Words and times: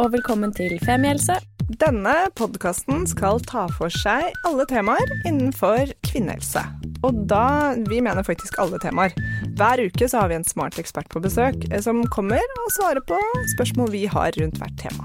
og 0.00 0.14
velkommen 0.14 0.52
til 0.56 0.78
Femihelse. 0.80 1.34
Denne 1.80 2.14
podkasten 2.38 3.02
skal 3.08 3.40
ta 3.44 3.66
for 3.76 3.92
seg 3.92 4.30
alle 4.48 4.64
temaer 4.70 5.12
innenfor 5.28 5.92
kvinnehelse. 6.08 6.62
Og 7.04 7.26
da 7.28 7.76
Vi 7.90 8.00
mener 8.00 8.24
faktisk 8.24 8.56
alle 8.62 8.80
temaer. 8.80 9.12
Hver 9.60 9.84
uke 9.84 10.08
så 10.08 10.22
har 10.22 10.32
vi 10.32 10.38
en 10.40 10.44
smart 10.44 10.78
ekspert 10.80 11.10
på 11.12 11.20
besøk 11.20 11.68
eh, 11.70 11.82
som 11.84 12.00
kommer 12.08 12.40
og 12.40 12.72
svarer 12.78 13.04
på 13.04 13.18
spørsmål 13.56 13.92
vi 13.92 14.06
har 14.06 14.32
rundt 14.40 14.56
hvert 14.56 14.78
tema. 14.80 15.04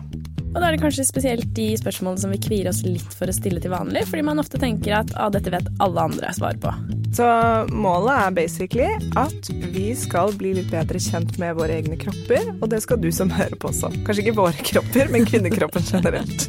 Og 0.55 0.61
da 0.63 0.69
er 0.69 0.77
det 0.77 0.83
kanskje 0.85 1.03
spesielt 1.03 1.49
de 1.57 1.67
spørsmålene 1.75 2.21
som 2.21 2.31
vi 2.31 2.39
kvier 2.39 2.69
oss 2.71 2.79
litt 2.87 3.15
for 3.17 3.27
å 3.27 3.35
stille 3.35 3.59
til 3.59 3.73
vanlig, 3.73 4.05
fordi 4.07 4.23
man 4.23 4.39
ofte 4.39 4.59
tenker 4.61 4.95
at 5.01 5.11
ah, 5.19 5.27
dette 5.33 5.51
vet 5.51 5.67
alle 5.83 6.05
andre 6.07 6.31
svar 6.37 6.55
på. 6.63 6.71
Så 7.15 7.27
målet 7.75 8.15
er 8.15 8.37
basically 8.37 8.87
at 9.19 9.49
vi 9.75 9.89
skal 9.99 10.31
bli 10.39 10.53
litt 10.55 10.71
bedre 10.71 11.01
kjent 11.03 11.35
med 11.41 11.57
våre 11.59 11.75
egne 11.81 11.99
kropper, 11.99 12.53
og 12.55 12.69
det 12.71 12.79
skal 12.85 13.01
du 13.03 13.09
som 13.11 13.31
hører 13.35 13.57
på 13.59 13.73
også. 13.73 13.91
Kanskje 14.07 14.23
ikke 14.23 14.37
våre 14.39 14.67
kropper, 14.71 15.11
men 15.11 15.27
kvinnekroppen 15.27 15.83
generelt. 15.91 16.47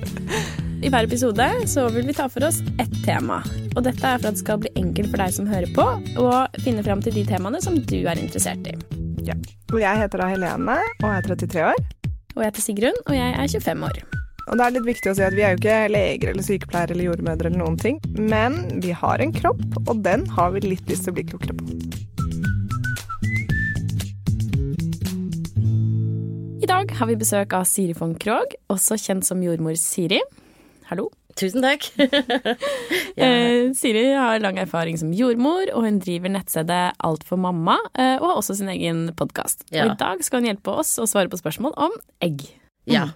I 0.87 0.93
hver 0.93 1.09
episode 1.09 1.49
så 1.67 1.89
vil 1.91 2.07
vi 2.07 2.15
ta 2.15 2.29
for 2.31 2.47
oss 2.47 2.61
ett 2.79 2.95
tema. 3.03 3.41
Og 3.75 3.83
dette 3.89 4.07
er 4.07 4.21
for 4.21 4.31
at 4.31 4.37
det 4.37 4.45
skal 4.45 4.63
bli 4.63 4.71
enkelt 4.79 5.11
for 5.11 5.25
deg 5.25 5.35
som 5.35 5.51
hører 5.51 5.73
på, 5.75 5.89
å 6.23 6.31
finne 6.63 6.87
fram 6.87 7.03
til 7.03 7.17
de 7.19 7.27
temaene 7.27 7.59
som 7.65 7.81
du 7.83 7.99
er 8.05 8.23
interessert 8.23 8.71
i. 8.71 8.77
Ja. 9.27 9.35
Og 9.75 9.81
jeg 9.83 9.99
heter 9.99 10.23
da 10.23 10.31
Helene 10.31 10.79
og 11.03 11.09
er 11.11 11.27
33 11.27 11.65
år. 11.73 11.87
Og 12.37 12.43
jeg 12.45 12.51
heter 12.53 12.65
Sigrun, 12.67 12.97
og 13.09 13.15
jeg 13.17 13.33
er 13.33 13.49
25 13.49 13.85
år. 13.89 13.99
Og 14.47 14.59
det 14.59 14.65
er 14.67 14.73
litt 14.75 14.85
viktig 14.87 15.09
å 15.09 15.15
si 15.17 15.25
at 15.25 15.35
vi 15.35 15.43
er 15.43 15.55
jo 15.55 15.59
ikke 15.63 15.77
leger 15.89 16.31
eller 16.35 16.45
sykepleiere 16.45 16.93
eller 16.93 17.09
jordmødre 17.09 17.49
eller 17.49 17.63
noen 17.63 17.79
ting, 17.81 17.97
men 18.13 18.59
vi 18.85 18.93
har 18.93 19.25
en 19.25 19.33
kropp, 19.35 19.65
og 19.87 20.03
den 20.05 20.27
har 20.37 20.53
vi 20.53 20.63
litt 20.67 20.93
lyst 20.93 21.09
til 21.09 21.15
å 21.15 21.17
bli 21.17 21.25
klokere 21.33 21.57
på. 21.57 21.65
I 26.61 26.69
dag 26.69 26.93
har 26.99 27.09
vi 27.09 27.17
besøk 27.25 27.57
av 27.57 27.65
Siri 27.71 27.97
von 27.97 28.13
Krogh, 28.21 28.59
også 28.69 29.01
kjent 29.01 29.25
som 29.25 29.41
jordmor 29.41 29.81
Siri. 29.81 30.21
Hallo. 30.93 31.09
Tusen 31.37 31.65
takk. 31.65 31.91
Eh, 33.17 33.73
Siri 33.73 34.11
har 34.13 34.43
lang 34.45 34.59
erfaring 34.61 34.99
som 35.01 35.09
jordmor, 35.17 35.71
og 35.73 35.87
hun 35.87 35.97
driver 36.05 36.29
nettstedet 36.35 36.99
Alt 37.01 37.23
for 37.25 37.41
mamma, 37.41 37.79
eh, 37.97 38.19
og 38.19 38.27
har 38.29 38.41
også 38.43 38.59
sin 38.59 38.69
egen 38.69 39.07
podkast. 39.17 39.65
Ja. 39.73 39.87
Og 39.87 39.95
i 39.95 39.97
dag 40.03 40.21
skal 40.27 40.43
hun 40.43 40.51
hjelpe 40.51 40.75
oss 40.83 40.91
å 41.01 41.07
svare 41.09 41.31
på 41.33 41.41
spørsmål 41.41 41.73
om 41.87 41.97
egg. 42.21 42.45
ja. 42.85 43.07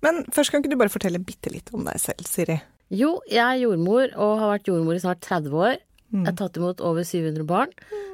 Men 0.00 0.22
først 0.32 0.54
kan 0.54 0.62
ikke 0.62 0.70
du 0.72 0.78
bare 0.80 0.92
fortelle 0.94 1.20
bitte 1.20 1.50
litt 1.52 1.68
om 1.74 1.84
deg 1.84 1.98
selv, 2.00 2.24
Siri? 2.24 2.56
Jo, 2.88 3.18
jeg 3.28 3.42
er 3.42 3.60
jordmor 3.60 4.12
og 4.14 4.38
har 4.40 4.52
vært 4.54 4.68
jordmor 4.70 4.96
i 4.96 5.02
snart 5.02 5.20
30 5.26 5.52
år. 5.58 5.80
Mm. 6.08 6.22
Jeg 6.22 6.28
har 6.30 6.36
tatt 6.38 6.56
imot 6.60 6.80
over 6.80 7.04
700 7.04 7.44
barn. 7.48 7.72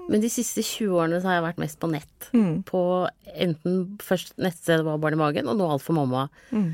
Men 0.09 0.25
de 0.25 0.31
siste 0.33 0.65
20 0.65 0.97
årene 0.97 1.21
så 1.21 1.31
har 1.31 1.39
jeg 1.39 1.45
vært 1.45 1.61
mest 1.63 1.79
på 1.81 1.91
nett. 1.93 2.31
Mm. 2.35 2.65
På 2.67 2.81
enten 3.37 3.85
først 4.03 4.35
nettstedet 4.41 4.83
var 4.89 4.99
Barn 5.03 5.15
i 5.15 5.21
magen, 5.21 5.47
og 5.49 5.61
nå 5.61 5.69
Alt 5.71 5.85
for 5.85 5.97
mamma. 5.97 6.27
Mm. 6.51 6.73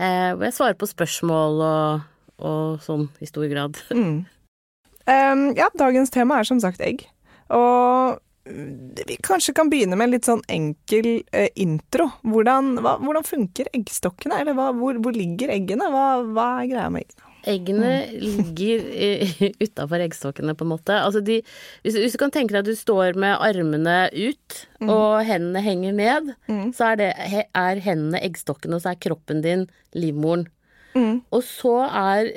Eh, 0.00 0.32
hvor 0.34 0.46
jeg 0.46 0.56
svarer 0.56 0.78
på 0.78 0.88
spørsmål 0.88 1.62
og, 1.66 2.04
og 2.42 2.84
sånn 2.84 3.08
i 3.20 3.30
stor 3.30 3.48
grad. 3.52 3.80
Mm. 3.92 4.22
Um, 5.02 5.48
ja, 5.58 5.66
dagens 5.74 6.12
tema 6.14 6.36
er 6.38 6.46
som 6.46 6.60
sagt 6.62 6.78
egg. 6.84 7.00
Og 7.50 8.20
mm, 8.46 9.00
vi 9.08 9.16
kanskje 9.26 9.50
kan 9.58 9.66
begynne 9.72 9.96
med 9.98 10.06
en 10.06 10.12
litt 10.14 10.28
sånn 10.28 10.44
enkel 10.46 11.08
eh, 11.34 11.48
intro. 11.58 12.06
Hvordan, 12.22 12.76
hva, 12.84 12.92
hvordan 13.02 13.26
funker 13.26 13.66
eggstokkene? 13.74 14.38
Eller 14.38 14.54
hva, 14.54 14.68
hvor, 14.78 15.00
hvor 15.02 15.16
ligger 15.16 15.50
eggene? 15.50 15.90
Hva, 15.90 16.06
hva 16.22 16.46
er 16.60 16.70
greia 16.70 16.92
med 16.94 17.02
eggene? 17.02 17.31
Eggene 17.48 17.92
ligger 18.22 18.84
utafor 19.64 20.02
eggstokkene, 20.04 20.54
på 20.54 20.66
en 20.66 20.70
måte. 20.74 20.94
Altså 21.02 21.22
de, 21.24 21.40
hvis, 21.82 21.96
hvis 21.98 22.14
du 22.14 22.20
kan 22.22 22.30
tenke 22.34 22.54
deg 22.54 22.62
at 22.62 22.70
du 22.70 22.78
står 22.78 23.18
med 23.18 23.36
armene 23.42 23.96
ut, 24.14 24.58
og 24.86 25.22
hendene 25.26 25.62
henger 25.64 25.92
ned, 25.98 26.32
Mm. 26.48 26.72
så 26.76 26.92
er, 26.92 26.96
det, 27.02 27.10
er 27.54 27.80
hendene 27.84 28.20
eggstokkene, 28.22 28.76
og 28.78 28.84
så 28.84 28.92
er 28.92 29.00
kroppen 29.02 29.42
din 29.44 29.66
livmoren. 29.94 30.46
Mm. 30.94 31.22
Og 31.32 31.42
så 31.46 31.76
er 31.88 32.28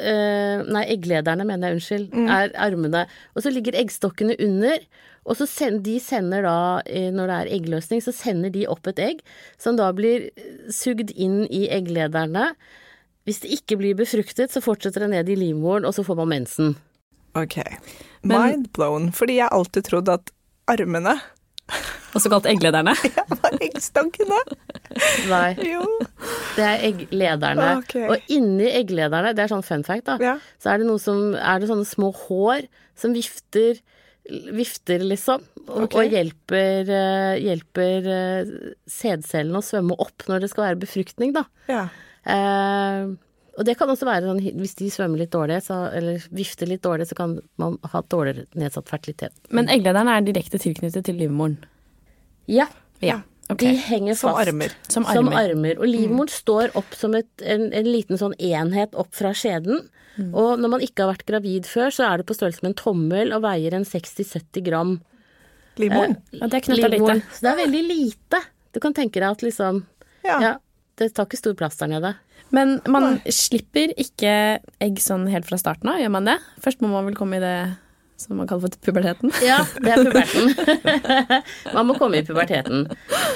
øh, 0.00 0.64
Nei, 0.70 0.84
egglederne, 0.94 1.44
mener 1.48 1.68
jeg, 1.72 1.80
unnskyld. 1.80 2.10
Er 2.30 2.52
armene. 2.56 3.06
Og 3.34 3.42
så 3.44 3.50
ligger 3.52 3.76
eggstokkene 3.80 4.36
under. 4.44 4.78
Og 5.28 5.36
så 5.36 5.44
send, 5.50 5.82
de 5.84 5.98
sender 6.00 6.46
da, 6.46 6.54
eh, 6.88 7.10
når 7.12 7.28
det 7.28 7.34
er 7.40 7.50
eggløsning, 7.58 8.00
så 8.02 8.12
sender 8.16 8.52
de 8.54 8.62
opp 8.72 8.86
et 8.88 9.02
egg 9.04 9.18
som 9.60 9.76
da 9.76 9.90
blir 9.92 10.30
sugd 10.72 11.12
inn 11.12 11.42
i 11.52 11.66
egglederne. 11.68 12.54
Hvis 13.28 13.42
det 13.42 13.50
ikke 13.58 13.76
blir 13.80 13.98
befruktet, 13.98 14.52
så 14.52 14.62
fortsetter 14.64 15.04
det 15.04 15.10
ned 15.12 15.28
i 15.28 15.36
livmoren, 15.38 15.84
og 15.84 15.92
så 15.96 16.04
får 16.06 16.16
man 16.22 16.30
mensen. 16.32 16.74
Ok. 17.38 17.58
Mind 18.26 18.70
blown. 18.76 19.10
Fordi 19.14 19.36
jeg 19.38 19.46
har 19.46 19.54
alltid 19.56 19.86
trodd 19.86 20.08
at 20.12 20.32
armene 20.70 21.18
Også 22.16 22.26
kalt 22.32 22.48
egglederne. 22.50 22.90
ja, 23.16 23.22
var 23.30 23.54
eggstankene. 23.62 24.40
Nei, 25.30 25.52
Jo. 25.76 25.84
det 26.56 26.64
er 26.66 26.82
egglederne. 26.88 27.68
Ok. 27.78 27.94
Og 28.10 28.32
inni 28.34 28.66
egglederne, 28.80 29.30
det 29.36 29.44
er 29.44 29.52
sånn 29.52 29.62
fun 29.66 29.84
fact, 29.86 30.08
da, 30.08 30.16
Ja. 30.18 30.32
så 30.58 30.72
er 30.72 30.82
det 30.82 30.88
noe 30.88 30.98
som 30.98 31.36
Er 31.38 31.62
det 31.62 31.68
sånne 31.70 31.86
små 31.86 32.10
hår 32.26 32.66
som 32.98 33.14
vifter 33.14 33.78
Vifter, 34.30 35.00
liksom, 35.02 35.42
og, 35.64 35.86
okay. 35.86 36.04
og 36.04 36.12
hjelper, 36.12 36.90
eh, 36.92 37.38
hjelper 37.40 38.04
eh, 38.14 38.50
sædcellene 38.86 39.58
å 39.58 39.64
svømme 39.64 39.96
opp 39.98 40.26
når 40.28 40.44
det 40.44 40.50
skal 40.52 40.66
være 40.68 40.78
befruktning, 40.84 41.32
da. 41.34 41.46
ja. 41.70 41.86
Eh, 42.24 43.08
og 43.58 43.66
det 43.66 43.74
kan 43.76 43.90
også 43.92 44.06
være 44.08 44.28
sånn 44.28 44.40
hvis 44.60 44.76
de 44.78 44.88
svømmer 44.92 45.20
litt 45.24 45.32
dårlig, 45.34 45.58
så, 45.66 45.82
eller 45.96 46.22
vifter 46.32 46.68
litt 46.70 46.82
dårlig, 46.86 47.08
så 47.10 47.16
kan 47.18 47.38
man 47.60 47.76
ha 47.92 48.02
dårligere 48.08 48.46
nedsatt 48.60 48.88
fertilitet. 48.88 49.34
Men 49.50 49.68
egglederen 49.72 50.08
er 50.08 50.22
direkte 50.24 50.60
tilknyttet 50.62 51.04
til 51.10 51.18
livmoren. 51.20 51.58
Ja, 52.48 52.68
Ja. 53.00 53.20
Okay. 53.50 53.72
de 53.72 53.78
henger 53.82 54.14
Som 54.14 54.30
fast. 54.30 54.48
armer. 54.48 54.70
Som 54.86 55.04
Som 55.04 55.26
armer. 55.28 55.50
armer. 55.50 55.78
Og 55.82 55.88
livmoren 55.90 56.28
står 56.30 56.70
opp 56.78 56.94
som 56.94 57.16
et, 57.18 57.26
en, 57.42 57.72
en 57.74 57.84
liten 57.88 58.16
sånn 58.16 58.34
enhet 58.38 58.94
opp 58.94 59.10
fra 59.12 59.32
skjeden. 59.34 59.88
Og 60.36 60.60
når 60.60 60.68
man 60.70 60.80
ikke 60.84 61.02
har 61.02 61.10
vært 61.16 61.26
gravid 61.26 61.66
før, 61.66 61.90
så 61.90 62.04
er 62.06 62.20
det 62.20 62.26
på 62.28 62.36
størrelse 62.36 62.62
med 62.62 62.70
en 62.70 62.78
tommel 62.78 63.32
og 63.34 63.42
veier 63.42 63.74
en 63.74 63.82
60-70 63.88 64.62
gram. 64.68 64.92
Livmoren. 65.80 66.14
Ja, 66.30 66.46
det 66.46 66.60
er 66.60 66.64
knytta 66.68 66.90
lite. 66.92 67.16
Så 67.34 67.42
det 67.46 67.50
er 67.50 67.60
veldig 67.64 67.82
lite. 67.88 68.40
Du 68.70 68.78
kan 68.84 68.94
tenke 68.94 69.18
deg 69.18 69.30
at 69.32 69.42
liksom 69.42 69.82
Ja. 70.22 70.36
Ja, 70.44 70.52
det 71.00 71.12
tar 71.16 71.28
ikke 71.28 71.40
stor 71.40 71.56
plass 71.58 71.80
der 71.80 71.90
nede. 71.90 72.14
Men 72.54 72.78
man 72.90 73.20
slipper 73.30 73.92
ikke 74.00 74.32
egg 74.82 74.98
sånn 75.02 75.28
helt 75.30 75.46
fra 75.48 75.58
starten 75.60 75.92
av, 75.92 76.00
gjør 76.02 76.12
man 76.16 76.26
det? 76.28 76.40
Først 76.64 76.82
må 76.82 76.90
man 76.92 77.06
vel 77.08 77.18
komme 77.18 77.38
i 77.38 77.44
det 77.44 77.54
som 78.20 78.36
man 78.36 78.48
kaller 78.50 78.68
for 78.68 78.82
puberteten. 78.84 79.32
Ja, 79.44 79.62
det 79.84 79.94
er 79.94 80.02
puberten. 80.04 80.50
Man 81.76 81.88
må 81.88 81.94
komme 81.96 82.20
i 82.20 82.26
puberteten. 82.26 82.82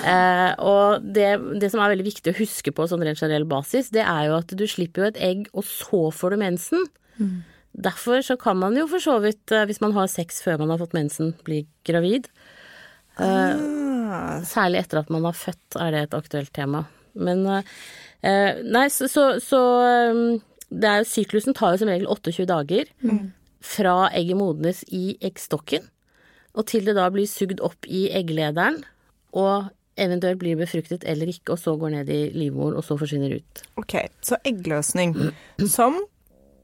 Eh, 0.05 0.51
og 0.61 1.07
det, 1.17 1.31
det 1.63 1.71
som 1.73 1.81
er 1.81 1.95
veldig 1.95 2.05
viktig 2.05 2.35
å 2.35 2.37
huske 2.37 2.75
på 2.75 2.85
sånn 2.91 3.05
rent 3.07 3.23
generell 3.23 3.47
basis, 3.49 3.89
det 3.95 4.03
er 4.05 4.29
jo 4.29 4.37
at 4.43 4.53
du 4.53 4.67
slipper 4.69 5.07
jo 5.07 5.11
et 5.15 5.23
egg, 5.25 5.47
og 5.57 5.65
så 5.65 6.03
får 6.13 6.35
du 6.35 6.43
mensen. 6.43 6.85
Derfor 7.73 8.21
så 8.27 8.37
kan 8.41 8.61
man 8.61 8.77
jo 8.77 8.85
for 8.91 9.03
så 9.03 9.17
vidt, 9.25 9.47
eh, 9.57 9.65
hvis 9.71 9.81
man 9.81 9.97
har 9.97 10.11
sex 10.13 10.43
før 10.45 10.61
man 10.61 10.75
har 10.75 10.83
fått 10.83 10.99
mensen, 10.99 11.33
bli 11.47 11.63
gravid. 11.89 12.29
Ah, 13.17 14.43
Særlig 14.45 14.85
etter 14.85 15.01
at 15.01 15.11
man 15.15 15.25
har 15.25 15.37
født, 15.39 15.79
er 15.81 15.95
det 15.95 16.05
et 16.09 16.19
aktuelt 16.19 16.53
tema. 16.55 16.85
Men 17.15 17.45
eh, 17.51 17.71
eh, 18.27 18.61
Nei, 18.65 18.89
så, 18.93 19.09
så, 19.11 19.27
så 19.43 19.63
eh, 19.87 20.21
det 20.75 20.91
er 20.91 21.03
jo, 21.03 21.09
Syklusen 21.13 21.57
tar 21.57 21.75
jo 21.75 21.83
som 21.83 21.91
regel 21.93 22.11
28 22.11 22.47
dager 22.51 22.91
fra 23.65 23.95
egget 24.13 24.37
modnes 24.41 24.83
i 24.93 25.15
eggstokken, 25.25 25.87
og 26.55 26.67
til 26.71 26.87
det 26.87 26.97
da 26.99 27.07
blir 27.13 27.29
sugd 27.31 27.63
opp 27.65 27.87
i 27.87 28.07
egglederen, 28.15 28.83
og 29.35 29.71
eventuelt 30.01 30.41
blir 30.41 30.59
befruktet 30.59 31.07
eller 31.07 31.31
ikke, 31.31 31.55
og 31.55 31.61
så 31.63 31.77
går 31.79 31.95
ned 31.95 32.11
i 32.11 32.21
livmoren, 32.35 32.77
og 32.79 32.85
så 32.87 32.97
forsvinner 32.99 33.37
ut. 33.39 33.63
ok, 33.81 33.97
så 34.23 34.39
eggløsning. 34.47 35.15
Som 35.71 36.03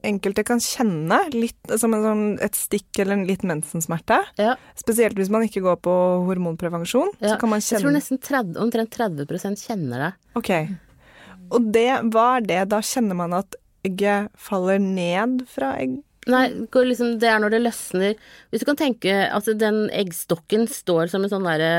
enkelte 0.07 0.43
kan 0.47 0.61
kjenne 0.63 1.17
litt 1.33 1.73
som 1.77 1.93
en 1.95 2.05
sånn, 2.05 2.23
et 2.43 2.57
stikk 2.57 3.01
eller 3.01 3.19
en 3.19 3.25
liten 3.29 3.51
mensensmerte. 3.51 4.19
Ja, 4.41 4.55
Spesielt 4.79 5.17
hvis 5.19 5.31
man 5.33 5.45
ikke 5.45 5.63
går 5.65 5.81
på 5.85 5.95
hormonprevensjon. 6.27 7.13
ja. 7.19 7.33
Så 7.33 7.39
kan 7.41 7.53
man 7.53 7.61
Jeg 7.63 7.83
tror 7.83 7.95
nesten 7.95 8.21
30, 8.21 8.57
omtrent 8.61 8.95
30% 8.97 9.65
kjenner 9.67 10.05
det. 10.05 10.11
Ok. 10.39 10.51
Og 11.51 11.67
det, 11.75 11.89
hva 12.13 12.37
er 12.37 12.47
det? 12.47 12.61
Da 12.71 12.79
kjenner 12.85 13.17
man 13.17 13.35
at 13.35 13.57
egget 13.85 14.31
faller 14.39 14.79
ned 14.81 15.45
fra 15.51 15.75
egg... 15.81 15.99
Nei, 16.29 16.45
liksom, 16.69 17.15
det 17.17 17.31
er 17.31 17.39
når 17.41 17.49
det 17.55 17.59
løsner 17.63 18.11
Hvis 18.53 18.61
du 18.61 18.67
kan 18.67 18.77
tenke 18.77 19.09
at 19.25 19.47
den 19.57 19.87
eggstokken 19.89 20.67
står 20.69 21.09
som 21.09 21.23
en 21.25 21.31
sånn 21.31 21.47
derre 21.47 21.71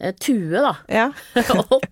eh, 0.00 0.14
tue, 0.16 0.56
da. 0.56 0.72
Ja. 0.88 1.10
opp, 1.68 1.84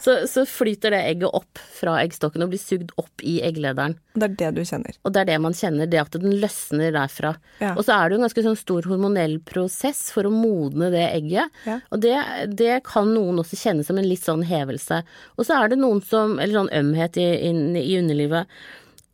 så, 0.00 0.14
så 0.28 0.44
flyter 0.48 0.94
det 0.94 1.00
egget 1.10 1.36
opp 1.36 1.60
fra 1.76 1.98
eggstokken 2.00 2.44
og 2.44 2.52
blir 2.52 2.60
sugd 2.62 2.92
opp 3.00 3.24
i 3.26 3.38
egglederen. 3.44 3.98
Det 4.14 4.26
er 4.26 4.36
det 4.40 4.50
du 4.56 4.60
kjenner. 4.64 4.96
Og 5.04 5.14
det 5.14 5.22
er 5.22 5.28
det 5.30 5.38
man 5.44 5.56
kjenner, 5.56 5.90
det 5.90 6.00
at 6.00 6.16
den 6.16 6.38
løsner 6.40 6.94
derfra. 6.96 7.34
Ja. 7.60 7.74
Og 7.74 7.84
så 7.86 7.94
er 7.96 8.08
det 8.08 8.16
jo 8.16 8.20
en 8.20 8.26
ganske 8.26 8.44
sånn 8.46 8.58
stor 8.60 8.88
hormonell 8.90 9.36
prosess 9.46 10.06
for 10.14 10.28
å 10.28 10.34
modne 10.34 10.90
det 10.94 11.04
egget. 11.10 11.52
Ja. 11.68 11.78
Og 11.92 12.02
det, 12.04 12.16
det 12.56 12.80
kan 12.88 13.12
noen 13.12 13.42
også 13.42 13.60
kjenne 13.60 13.86
som 13.86 14.00
en 14.00 14.08
litt 14.08 14.24
sånn 14.24 14.44
hevelse. 14.48 15.02
Og 15.36 15.48
så 15.48 15.60
er 15.60 15.72
det 15.72 15.80
noen 15.80 16.00
som 16.04 16.38
Eller 16.40 16.56
sånn 16.56 16.72
ømhet 16.80 17.18
i, 17.20 17.26
i, 17.50 17.52
i 17.82 17.98
underlivet. 18.00 18.48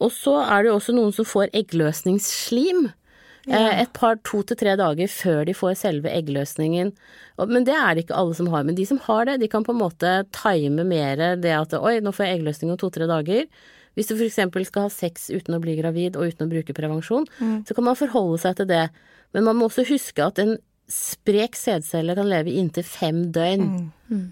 Og 0.03 0.13
så 0.13 0.39
er 0.45 0.63
det 0.63 0.71
jo 0.71 0.79
også 0.79 0.95
noen 0.95 1.15
som 1.17 1.27
får 1.29 1.51
eggløsningsslim. 1.57 2.91
Eh, 3.47 3.81
et 3.83 3.93
par, 3.95 4.19
to 4.27 4.41
til 4.43 4.59
tre 4.59 4.75
dager 4.79 5.11
før 5.11 5.45
de 5.47 5.55
får 5.55 5.77
selve 5.79 6.11
eggløsningen. 6.11 6.93
Men 7.39 7.67
det 7.69 7.77
er 7.79 7.95
det 7.95 8.07
ikke 8.07 8.19
alle 8.19 8.37
som 8.39 8.51
har. 8.51 8.67
Men 8.67 8.79
de 8.79 8.87
som 8.89 8.99
har 9.07 9.29
det, 9.29 9.39
de 9.43 9.51
kan 9.53 9.67
på 9.67 9.75
en 9.75 9.83
måte 9.85 10.13
time 10.35 10.87
mer 10.89 11.23
det 11.39 11.55
at 11.55 11.77
oi, 11.79 11.99
nå 12.03 12.15
får 12.15 12.27
jeg 12.27 12.41
eggløsning 12.41 12.73
om 12.75 12.81
to-tre 12.81 13.09
dager. 13.11 13.47
Hvis 13.97 14.11
du 14.11 14.17
f.eks. 14.19 14.41
skal 14.69 14.89
ha 14.89 14.93
sex 14.93 15.31
uten 15.33 15.57
å 15.57 15.61
bli 15.63 15.77
gravid 15.79 16.19
og 16.19 16.29
uten 16.29 16.49
å 16.49 16.53
bruke 16.53 16.75
prevensjon, 16.77 17.25
så 17.65 17.77
kan 17.77 17.87
man 17.87 17.97
forholde 17.97 18.43
seg 18.43 18.59
til 18.59 18.69
det. 18.69 18.89
Men 19.33 19.47
man 19.49 19.57
må 19.57 19.71
også 19.71 19.87
huske 19.89 20.27
at 20.27 20.43
en 20.43 20.59
sprek 20.93 21.57
sædcelle 21.59 22.15
kan 22.15 22.29
leve 22.31 22.53
i 22.53 22.61
inntil 22.61 22.85
fem 22.87 23.25
døgn. 23.35 23.89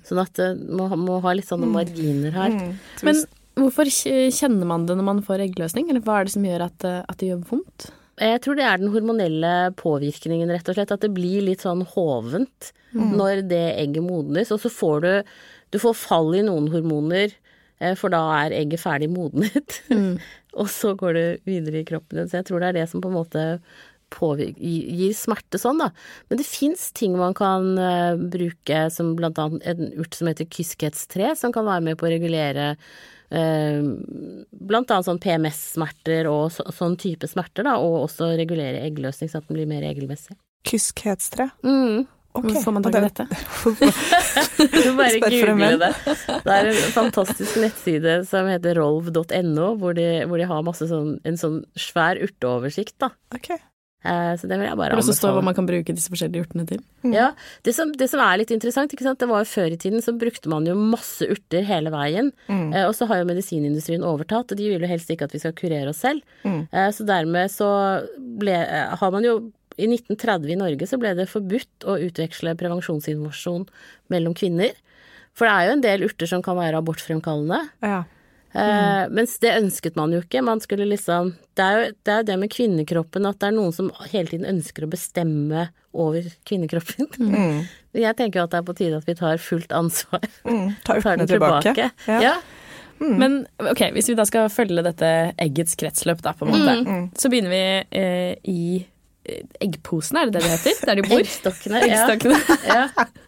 Sånn 0.07 0.21
at 0.23 0.39
man 0.69 1.01
må, 1.01 1.17
ha 1.25 1.33
litt 1.35 1.49
sånne 1.49 1.71
marginer 1.71 2.37
her. 2.37 2.59
Men 3.07 3.25
hvorfor 3.57 3.89
kjenner 3.89 4.69
man 4.69 4.87
det 4.87 4.99
når 4.99 5.09
man 5.09 5.23
får 5.25 5.47
eggløsning? 5.49 5.89
Eller 5.89 6.05
hva 6.05 6.21
er 6.21 6.29
det 6.29 6.35
som 6.37 6.45
gjør 6.47 6.67
at, 6.69 6.85
eh, 6.85 7.03
at 7.09 7.19
det 7.21 7.31
gjør 7.31 7.47
vondt? 7.49 7.89
Jeg 8.23 8.43
tror 8.45 8.59
det 8.59 8.67
er 8.69 8.79
den 8.79 8.93
hormonelle 8.95 9.53
påvirkningen, 9.81 10.53
rett 10.55 10.69
og 10.71 10.77
slett. 10.77 10.93
At 10.95 11.03
det 11.03 11.15
blir 11.17 11.43
litt 11.43 11.65
sånn 11.65 11.83
hovent 11.95 12.71
når 12.95 13.43
det 13.51 13.65
egget 13.81 14.07
modnes. 14.07 14.53
Og 14.55 14.63
så 14.63 14.71
får 14.71 15.01
du 15.05 15.13
Du 15.75 15.81
får 15.83 15.97
fall 15.99 16.37
i 16.39 16.43
noen 16.47 16.69
hormoner, 16.71 17.33
eh, 17.83 17.97
for 17.99 18.13
da 18.15 18.21
er 18.45 18.53
egget 18.55 18.79
ferdig 18.79 19.09
modnet. 19.11 19.81
og 20.61 20.69
så 20.71 20.93
går 20.95 21.17
det 21.17 21.25
videre 21.49 21.81
i 21.81 21.89
kroppen 21.89 22.21
din. 22.21 22.29
Så 22.31 22.39
jeg 22.39 22.47
tror 22.47 22.63
det 22.63 22.69
er 22.69 22.77
det 22.77 22.85
som 22.93 23.03
på 23.03 23.11
en 23.11 23.17
måte 23.17 23.43
påvirker, 24.15 24.61
gir 24.63 25.17
smerte 25.19 25.59
sånn, 25.59 25.83
da. 25.83 25.91
Men 26.29 26.39
det 26.39 26.47
fins 26.47 26.93
ting 26.95 27.17
man 27.19 27.35
kan 27.35 27.73
eh, 27.75 28.15
bruke, 28.15 28.85
som 28.95 29.17
blant 29.19 29.41
annet 29.43 29.67
en 29.73 29.91
urt 29.99 30.15
som 30.15 30.31
heter 30.31 30.47
kyskhetstre, 30.47 31.33
som 31.41 31.51
kan 31.51 31.67
være 31.67 31.89
med 31.89 31.99
på 31.99 32.07
å 32.07 32.13
regulere 32.15 32.75
blant 33.35 34.91
annet 34.95 35.07
sånn 35.09 35.21
PMS-smerter 35.23 36.29
og 36.31 36.49
så, 36.55 36.65
sånn 36.75 36.97
type 37.01 37.29
smerter, 37.31 37.67
da, 37.67 37.77
og 37.83 38.05
også 38.09 38.33
regulere 38.39 38.83
eggløsning 38.87 39.31
så 39.33 39.41
at 39.43 39.49
den 39.51 39.59
blir 39.59 39.69
mer 39.71 39.83
regelmessig. 39.87 40.37
Kyskhetstre. 40.69 41.51
Mm. 41.67 42.05
Ok, 42.35 42.49
Hvor 42.51 42.63
får 42.65 42.73
man 42.75 42.83
tak 42.83 42.97
i 42.99 43.03
dette? 43.05 43.25
Du 44.85 44.89
bare 44.99 45.21
google 45.23 45.69
det. 45.79 45.91
Det 46.43 46.55
er 46.57 46.71
en 46.73 46.81
fantastisk 46.97 47.61
nettside 47.63 48.17
som 48.27 48.49
heter 48.51 48.81
rolv.no, 48.81 49.69
hvor, 49.79 49.95
de- 49.95 50.25
hvor 50.27 50.41
de 50.43 50.49
har 50.51 50.65
masse 50.67 50.89
sånn, 50.91 51.13
en 51.29 51.39
sånn 51.39 51.61
svær 51.79 52.19
urteoversikt, 52.27 52.97
da. 53.05 53.13
Ok. 53.35 53.53
Eh, 54.05 54.35
Så 54.37 54.47
det 54.49 54.59
vil 54.61 54.69
jeg 54.69 54.77
bare 54.77 54.93
anbefale. 54.93 55.11
det 55.15 55.17
står 55.17 55.33
hva 55.33 55.43
man 55.45 55.55
kan 55.57 55.67
bruke 55.67 55.95
disse 55.97 56.13
forskjellige 56.13 56.45
urtene 56.45 56.67
til. 56.69 56.81
Ja, 57.11 57.31
det 57.65 57.75
som, 57.75 57.91
det 57.93 58.11
som 58.11 58.21
er 58.21 58.37
litt 58.39 58.51
interessant, 58.53 58.93
ikke 58.93 59.07
sant? 59.07 59.19
det 59.19 59.29
var 59.31 59.41
jo 59.45 59.49
før 59.49 59.73
i 59.73 59.81
tiden 59.81 60.03
så 60.05 60.13
brukte 60.13 60.49
man 60.53 60.67
jo 60.69 60.75
masse 60.77 61.25
urter 61.25 61.65
hele 61.65 61.91
veien. 61.95 62.31
Mm. 62.49 62.75
Eh, 62.75 62.85
og 62.87 62.95
så 62.95 63.09
har 63.09 63.23
jo 63.23 63.29
medisinindustrien 63.33 64.05
overtatt, 64.05 64.53
og 64.53 64.57
de 64.61 64.69
vil 64.69 64.81
jo 64.85 64.91
helst 64.91 65.09
ikke 65.11 65.25
at 65.25 65.33
vi 65.33 65.41
skal 65.41 65.57
kurere 65.57 65.89
oss 65.89 66.03
selv. 66.05 66.21
Mm. 66.45 66.69
Eh, 66.71 66.91
så 66.93 67.07
dermed 67.09 67.51
så 67.51 67.71
ble, 68.19 68.55
har 69.01 69.11
man 69.11 69.25
jo 69.25 69.51
I 69.77 69.89
1930 69.91 70.53
i 70.53 70.57
Norge 70.61 70.87
så 70.87 71.01
ble 71.03 71.11
det 71.19 71.25
forbudt 71.27 71.83
å 71.91 71.97
utveksle 71.99 72.53
prevensjonsinformasjon 72.61 73.65
mellom 74.13 74.35
kvinner. 74.39 74.71
For 75.35 75.49
det 75.49 75.55
er 75.55 75.67
jo 75.67 75.73
en 75.75 75.83
del 75.83 76.05
urter 76.07 76.29
som 76.31 76.43
kan 76.47 76.55
være 76.55 76.79
abortfremkallende. 76.79 77.59
Ja. 77.83 78.05
Eh, 78.55 79.05
mens 79.11 79.33
det 79.43 79.51
ønsket 79.59 79.97
man 79.99 80.13
jo 80.15 80.21
ikke. 80.23 80.43
Man 80.47 80.61
skulle 80.63 80.87
liksom 80.87 81.33
Det 81.59 81.65
er 81.65 81.79
jo 81.79 81.87
det, 81.91 82.13
er 82.13 82.19
jo 82.23 82.27
det 82.29 82.37
med 82.39 82.51
kvinnekroppen 82.55 83.27
at 83.27 83.39
det 83.43 83.49
er 83.49 83.57
noen 83.57 83.73
som 83.75 83.89
hele 84.13 84.31
tiden 84.31 84.47
ønsker 84.47 84.87
å 84.87 84.91
bestemme 84.91 85.69
over 85.95 86.23
kvinnekroppen. 86.47 87.09
Mm. 87.19 87.65
Jeg 88.07 88.17
tenker 88.19 88.41
jo 88.41 88.45
at 88.49 88.55
det 88.55 88.61
er 88.63 88.67
på 88.67 88.77
tide 88.79 88.97
at 88.99 89.07
vi 89.11 89.15
tar 89.19 89.39
fullt 89.43 89.75
ansvar. 89.75 90.23
Mm. 90.47 90.73
Ta 90.87 91.01
Tar 91.01 91.17
den 91.23 91.27
tilbake. 91.31 91.75
tilbake. 91.75 91.91
Ja. 92.11 92.21
Ja. 92.31 92.35
Men 93.05 93.41
ok, 93.59 93.89
hvis 93.93 94.09
vi 94.09 94.15
da 94.19 94.25
skal 94.27 94.47
følge 94.55 94.83
dette 94.87 95.09
eggets 95.43 95.75
kretsløp, 95.79 96.23
da, 96.23 96.33
på 96.39 96.47
en 96.47 96.53
måte, 96.55 96.75
Mm. 96.87 97.05
så 97.19 97.29
begynner 97.29 97.51
vi 97.51 97.65
eh, 97.99 98.35
i 98.51 98.87
eh, 99.27 99.43
eggposene, 99.67 100.23
er 100.23 100.31
det 100.31 100.39
det 100.41 100.43
det 100.47 100.53
heter? 100.55 100.87
Der 100.87 101.01
de 101.01 101.07
bor? 101.11 101.19
Eggstokkene. 101.21 101.83
Ja. 101.91 102.07
Ja, 102.71 102.85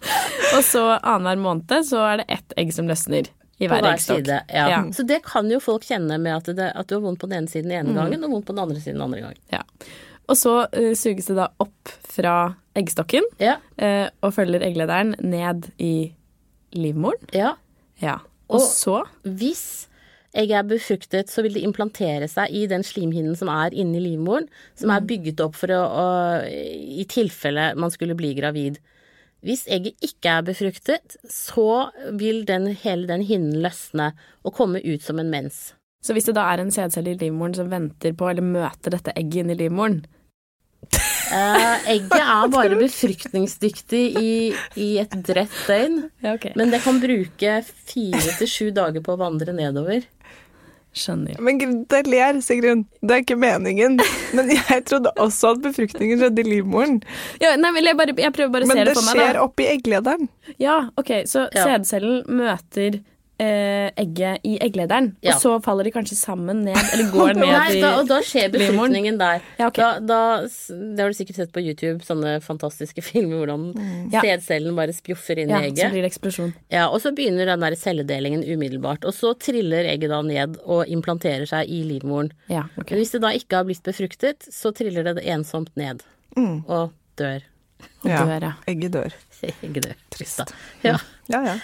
Og 0.56 0.62
så 0.64 0.84
annenhver 1.02 1.43
måned 1.43 1.82
så 1.90 1.99
er 2.12 2.23
det 2.23 2.28
ett 2.38 2.55
egg 2.56 2.73
som 2.73 2.87
løsner 2.88 3.26
i 3.58 3.67
hver 3.70 3.81
hver 3.81 3.97
side. 4.03 4.41
Ja. 4.53 4.67
Ja. 4.69 4.81
Så 4.93 5.06
det 5.08 5.23
kan 5.25 5.49
jo 5.50 5.58
folk 5.64 5.82
kjenne 5.88 6.19
med 6.20 6.35
at, 6.37 6.50
det, 6.56 6.73
at 6.76 6.87
du 6.91 6.97
har 6.99 7.05
vondt 7.06 7.20
på 7.23 7.29
den 7.31 7.38
ene 7.44 7.49
siden 7.49 7.70
den 7.70 7.87
Mm. 7.87 7.91
ene 7.97 8.03
gangen, 8.03 8.25
og 8.25 8.31
vondt 8.37 8.47
på 8.47 8.53
den 8.56 8.62
andre 8.67 8.81
siden 8.81 8.99
den 9.00 9.06
andre 9.06 9.20
gangen. 9.20 9.41
Ja. 9.53 9.62
Og 10.29 10.37
så 10.37 10.55
uh, 10.67 10.93
suges 10.99 11.26
det 11.31 11.37
da 11.38 11.49
opp 11.62 11.88
fra 12.03 12.55
eggstokken 12.76 13.23
Ja. 13.41 13.56
uh, 13.81 14.08
og 14.23 14.35
følger 14.35 14.61
egglederen 14.67 15.14
ned 15.20 15.70
i 15.79 16.12
livmoren. 16.76 17.20
ja. 17.32 17.55
Ja. 18.03 18.19
Og, 18.49 18.61
Og- 18.61 18.67
så 18.69 19.05
Hvis 19.25 19.87
egget 20.37 20.59
er 20.59 20.62
befruktet, 20.69 21.31
så 21.32 21.43
vil 21.43 21.55
det 21.55 21.62
implantere 21.64 22.29
seg 22.29 22.50
i 22.52 22.67
den 22.67 22.82
slimhinnen 22.85 23.35
som 23.37 23.49
er 23.49 23.70
inni 23.73 23.99
livmoren, 24.05 24.49
som 24.76 24.91
er 24.91 25.00
bygget 25.00 25.41
opp 25.41 25.55
for 25.56 25.69
å, 25.73 25.81
å 25.81 26.44
I 26.44 27.06
tilfelle 27.09 27.75
man 27.75 27.91
skulle 27.91 28.14
bli 28.14 28.35
gravid. 28.35 28.76
Hvis 29.47 29.65
egget 29.71 29.95
ikke 30.03 30.33
er 30.39 30.47
befruktet, 30.47 31.17
så 31.31 31.89
vil 32.19 32.43
den, 32.49 32.73
hele 32.83 33.07
den 33.07 33.23
hinnen 33.27 33.61
løsne 33.63 34.11
og 34.43 34.55
komme 34.59 34.83
ut 34.83 35.05
som 35.07 35.23
en 35.23 35.31
mens. 35.31 35.71
Så 36.03 36.15
hvis 36.15 36.27
det 36.29 36.37
da 36.37 36.45
er 36.51 36.63
en 36.63 36.75
sædcelle 36.75 37.15
i 37.15 37.21
livmoren 37.21 37.55
som 37.55 37.71
venter 37.71 38.15
på, 38.15 38.29
eller 38.31 38.45
møter 38.47 38.95
dette 38.95 39.15
egget 39.15 39.45
inni 39.45 39.59
livmoren 39.59 40.03
Eh, 41.27 41.89
egget 41.91 42.21
er 42.23 42.51
bare 42.53 42.77
befruktningsdyktig 42.79 44.03
i, 44.21 44.33
i 44.79 44.91
et 45.03 45.15
drett 45.27 45.55
døgn, 45.67 45.97
Ja, 46.23 46.37
okay. 46.37 46.53
men 46.55 46.71
det 46.71 46.85
kan 46.85 47.01
bruke 47.03 47.57
fire 47.67 48.37
til 48.39 48.51
sju 48.51 48.69
dager 48.77 49.03
på 49.03 49.17
å 49.17 49.21
vandre 49.25 49.55
nedover. 49.57 50.07
Skjønner. 50.97 51.37
Men 51.45 51.59
gratulerer, 51.61 52.39
Sigrun. 52.41 52.87
Det 53.05 53.13
er 53.19 53.21
ikke 53.25 53.37
meningen. 53.37 53.99
Men 54.37 54.49
jeg 54.55 54.85
trodde 54.89 55.13
også 55.21 55.51
at 55.57 55.61
befruktningen 55.67 56.23
skjedde 56.23 56.41
i 56.41 56.47
livmoren. 56.55 57.03
Ja, 57.43 57.51
nei, 57.61 57.71
men 57.77 57.85
jeg, 57.85 57.99
bare, 58.01 58.15
jeg 58.17 58.33
prøver 58.33 58.55
bare 58.55 58.65
å 58.65 58.71
Men 58.71 58.79
se 58.81 58.85
det 58.87 58.95
det 58.95 58.97
for 58.97 59.09
meg, 59.11 59.21
skjer 59.21 59.37
da. 59.37 59.43
oppi 59.45 59.67
egglederen. 59.75 60.29
Ja, 60.63 60.79
ok, 60.97 61.13
så 61.29 61.45
Ja. 61.53 61.67
sædcellen 61.69 62.25
møter 62.41 63.01
eh, 63.38 63.91
egget 64.00 64.41
i 64.49 64.55
egglederen, 64.65 65.11
Ja. 65.23 65.35
og 65.35 65.41
så 65.43 65.50
faller 65.65 65.85
de 65.85 65.91
kanskje 65.93 66.17
sammen 66.17 66.62
ned, 66.65 66.77
eller 66.93 67.11
går 67.12 67.35
ned 67.41 67.47
Nei, 67.50 67.77
i 67.77 67.81
da, 67.83 67.91
og 68.00 68.09
da 68.09 68.21
skjer 68.25 68.49
befruktningen 68.55 69.19
der. 69.21 69.43
Ja, 69.59 69.67
okay. 69.69 69.83
da, 69.83 70.00
da, 70.00 70.49
det 70.97 71.05
har 71.05 71.12
du 71.12 71.19
sikkert 71.19 71.37
sett 71.43 71.53
på 71.53 71.61
YouTube, 71.65 72.00
sånne 72.06 72.37
fantastiske 72.44 73.03
filmer 73.11 73.43
hvordan 73.44 73.67
Ja. 74.12 74.21
sædcellen 74.25 74.77
bare 74.79 74.94
spjoffer 74.97 75.38
inn 75.43 75.50
Ja, 75.53 75.61
i 75.67 75.71
så 75.77 75.91
blir 75.93 76.03
det 76.06 76.11
eksplosjon. 76.12 76.55
Ja, 76.73 76.87
og 76.88 77.00
så 77.05 77.12
begynner 77.17 77.47
den 77.53 77.61
der 77.61 77.77
celledelingen 77.77 78.44
umiddelbart. 78.47 79.05
Og 79.05 79.12
så 79.17 79.35
triller 79.38 79.85
egget 79.93 80.11
da 80.11 80.23
ned 80.23 80.56
og 80.65 80.87
implanterer 80.88 81.44
seg 81.47 81.69
i 81.69 81.83
livmoren. 81.87 82.33
Ja, 82.49 82.65
okay. 82.79 82.94
Men 82.97 83.03
hvis 83.05 83.12
det 83.17 83.23
da 83.23 83.35
ikke 83.37 83.56
har 83.61 83.65
blitt 83.69 83.83
befruktet, 83.87 84.49
så 84.53 84.73
triller 84.77 85.05
det 85.12 85.25
ensomt 85.27 85.71
ned 85.77 86.03
Mm. 86.37 86.65
og 86.69 86.91
dør. 87.17 87.41
Ja. 88.05 88.25
dør, 88.25 88.43
ja. 88.44 88.53
Egget 88.69 88.93
dør. 88.93 89.15
Egget 89.65 89.87
dør. 89.87 89.94
Trist, 90.12 90.38
da. 90.38 90.44
Ja. 90.85 90.97
Ja, 91.33 91.41
ja. 91.47 91.55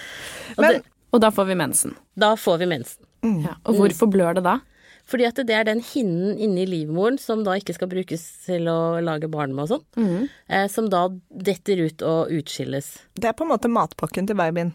Men 0.58 0.66
det, 0.78 0.82
Og 1.12 1.20
da 1.20 1.30
får 1.30 1.44
vi 1.50 1.54
mensen. 1.54 1.94
da 2.18 2.34
får 2.36 2.58
vi 2.58 2.66
mensen. 2.66 3.04
Ja. 3.22 3.56
Og 3.64 3.74
hvorfor 3.78 4.08
blør 4.10 4.34
det 4.34 4.42
da? 4.44 4.58
Fordi 5.06 5.24
at 5.26 5.34
det 5.46 5.50
er 5.50 5.64
den 5.66 5.80
hinnen 5.82 6.38
inni 6.38 6.64
livmoren 6.66 7.18
som 7.18 7.42
da 7.44 7.52
ikke 7.58 7.74
skal 7.74 7.88
brukes 7.90 8.22
til 8.46 8.68
å 8.70 9.00
lage 9.02 9.28
barn 9.30 9.52
med 9.54 9.64
og 9.66 9.82
sånn, 9.96 10.28
eh, 10.48 10.68
som 10.70 10.88
da 10.88 11.08
detter 11.30 11.82
ut 11.86 12.02
og 12.02 12.30
utskilles. 12.30 12.98
det 13.18 13.24
er 13.28 13.32
på 13.34 13.42
en 13.44 13.50
måte 13.50 13.68
matpakken 13.68 14.26
til 14.26 14.36
babyen. 14.38 14.72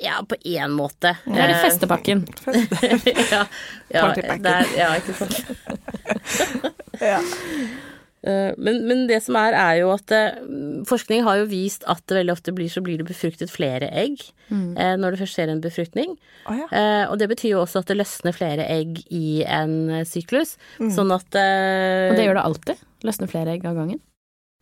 Ja, 0.00 0.22
på 0.24 0.34
én 0.48 0.72
måte. 0.72 1.14
Det 1.26 1.36
er 1.36 1.50
Eh, 1.50 1.52
det 1.52 1.60
festepakken. 1.60 2.26
ja, 3.30 3.46
ja, 3.92 4.00
Partypakken. 4.00 4.42
det 4.42 4.54
er- 4.56 4.76
ja, 4.76 4.94
ikke 4.96 5.14
sant. 5.14 5.44
Ja. 7.00 7.20
Eh, 8.22 8.52
Men, 8.60 8.82
men 8.88 9.06
det 9.08 9.22
som 9.24 9.36
er, 9.40 9.56
er 9.56 9.80
jo 9.80 9.92
at 9.94 10.12
eh, 10.12 10.36
forskning 10.88 11.24
har 11.24 11.40
jo 11.40 11.48
vist 11.50 11.86
at 11.88 12.02
det 12.08 12.18
veldig 12.20 12.34
ofte 12.34 12.52
blir 12.56 12.68
så 12.72 12.82
blir 12.84 13.00
det 13.00 13.08
befruktet 13.08 13.52
flere 13.52 13.88
egg 13.96 14.20
mm. 14.50 14.76
når 15.00 15.14
det 15.14 15.22
først 15.22 15.38
skjer 15.38 15.52
en 15.52 15.62
befruktning. 15.64 16.16
Oh, 16.44 16.56
ja. 16.58 16.68
Eh, 16.68 17.04
og 17.08 17.18
det 17.20 17.30
betyr 17.32 17.54
jo 17.54 17.62
også 17.64 17.80
at 17.82 17.90
det 17.90 17.96
løsner 18.00 18.36
flere 18.36 18.66
egg 18.68 19.00
i 19.08 19.40
en 19.46 20.04
syklus, 20.04 20.56
syklus. 20.80 20.94
Sånn 20.96 21.12
at 21.14 21.34
eh, 21.38 22.10
Og 22.10 22.18
det 22.18 22.28
gjør 22.28 22.38
det 22.40 22.46
alltid. 22.50 22.86
Løsner 23.06 23.30
flere 23.30 23.56
egg 23.56 23.64
av 23.68 23.78
gangen. 23.78 24.00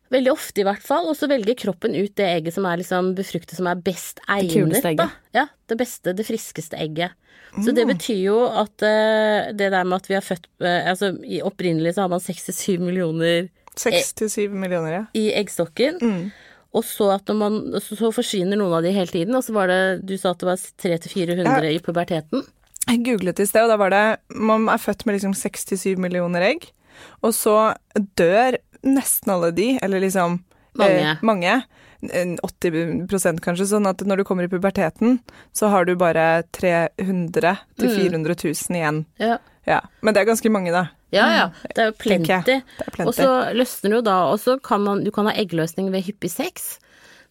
Veldig 0.09 0.31
ofte 0.33 0.63
i 0.63 0.65
hvert 0.65 0.83
fall. 0.85 1.07
Og 1.11 1.17
så 1.17 1.29
velger 1.29 1.57
kroppen 1.59 1.95
ut 1.97 2.13
det 2.17 2.27
egget 2.27 2.55
som 2.55 2.65
er 2.69 2.81
liksom 2.81 3.13
befruktet 3.17 3.57
som 3.59 3.69
er 3.69 3.81
best 3.85 4.21
egnet. 4.27 4.55
kuleste 4.55 4.95
Da. 4.99 5.09
Ja, 5.35 5.45
det 5.69 5.77
beste, 5.79 6.15
det 6.17 6.25
friskeste 6.27 6.79
egget. 6.81 7.15
Så 7.49 7.73
det 7.73 7.87
betyr 7.89 8.19
jo 8.21 8.41
at 8.45 8.83
uh, 8.85 9.49
det 9.57 9.71
der 9.73 9.87
med 9.87 9.97
at 9.97 10.09
vi 10.09 10.13
har 10.13 10.21
født 10.21 10.43
uh, 10.61 10.85
Altså 10.91 11.15
opprinnelig 11.47 11.95
så 11.95 12.03
har 12.03 12.11
man 12.11 12.21
67 12.21 12.77
millioner 12.77 13.47
Seks 13.79 14.13
til 14.17 14.29
syv 14.29 14.55
millioner, 14.59 14.91
ja. 14.91 15.03
i 15.15 15.29
eggstokken. 15.39 15.99
Mm. 16.03 16.23
Og 16.75 16.83
så 16.85 17.09
at 17.15 17.29
man 17.33 17.61
så, 17.79 17.95
så 17.97 18.11
forsvinner 18.13 18.59
noen 18.59 18.75
av 18.77 18.85
de 18.85 18.91
hele 18.93 19.09
tiden, 19.09 19.35
og 19.37 19.45
så 19.45 19.55
var 19.55 19.71
det 19.71 19.81
Du 20.09 20.17
sa 20.19 20.33
at 20.33 20.41
det 20.41 20.49
var 20.49 20.65
300-400 20.83 21.69
i 21.71 21.79
puberteten. 21.85 22.43
Jeg 22.89 23.03
googlet 23.05 23.39
i 23.41 23.47
sted, 23.47 23.63
og 23.65 23.71
da 23.71 23.77
var 23.79 23.93
det 23.93 24.03
Man 24.35 24.67
er 24.71 24.81
født 24.81 25.05
med 25.07 25.17
liksom 25.17 25.35
67 25.37 25.95
millioner 26.01 26.45
egg, 26.51 26.69
og 27.23 27.33
så 27.37 27.55
dør 28.19 28.59
nesten 28.85 29.33
alle 29.33 29.51
de, 29.55 29.73
eller 29.81 30.03
liksom 30.05 30.39
Mange. 30.79 31.11
Eh, 31.11 31.21
mange. 31.25 31.61
80 31.99 33.41
kanskje, 33.43 33.65
sånn 33.67 33.87
at 33.89 33.99
når 34.07 34.21
du 34.21 34.23
kommer 34.27 34.45
i 34.45 34.51
puberteten, 34.51 35.17
så 35.51 35.67
har 35.73 35.87
du 35.89 35.95
bare 35.99 36.43
300 36.55 37.57
til 37.75 37.89
400 37.91 38.35
000 38.45 38.77
igjen. 38.77 39.01
Ja. 39.19 39.39
Ja. 39.67 39.81
Men 40.01 40.15
det 40.15 40.21
er 40.21 40.29
ganske 40.29 40.51
mange, 40.53 40.71
da. 40.71 40.85
Ja, 41.13 41.25
ja. 41.33 41.47
Det 41.73 41.81
er 41.83 41.89
jo 41.89 41.95
plenty. 41.99 42.59
Plenty. 42.93 43.07
Og 43.07 43.15
så 43.17 43.29
løsner 43.57 43.89
det 43.89 43.97
jo 43.97 44.03
da 44.05 44.17
Og 44.29 44.37
så 44.37 44.59
kan 44.61 44.83
man 44.85 44.99
Du 45.01 45.09
kan 45.09 45.25
ha 45.25 45.33
eggløsning 45.33 45.87
ved 45.89 46.05
hyppig 46.05 46.29
sex. 46.29 46.77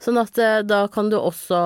Sånn 0.03 0.19
at 0.19 0.39
eh, 0.43 0.61
da 0.67 0.85
kan 0.91 1.11
du 1.11 1.17
også 1.19 1.59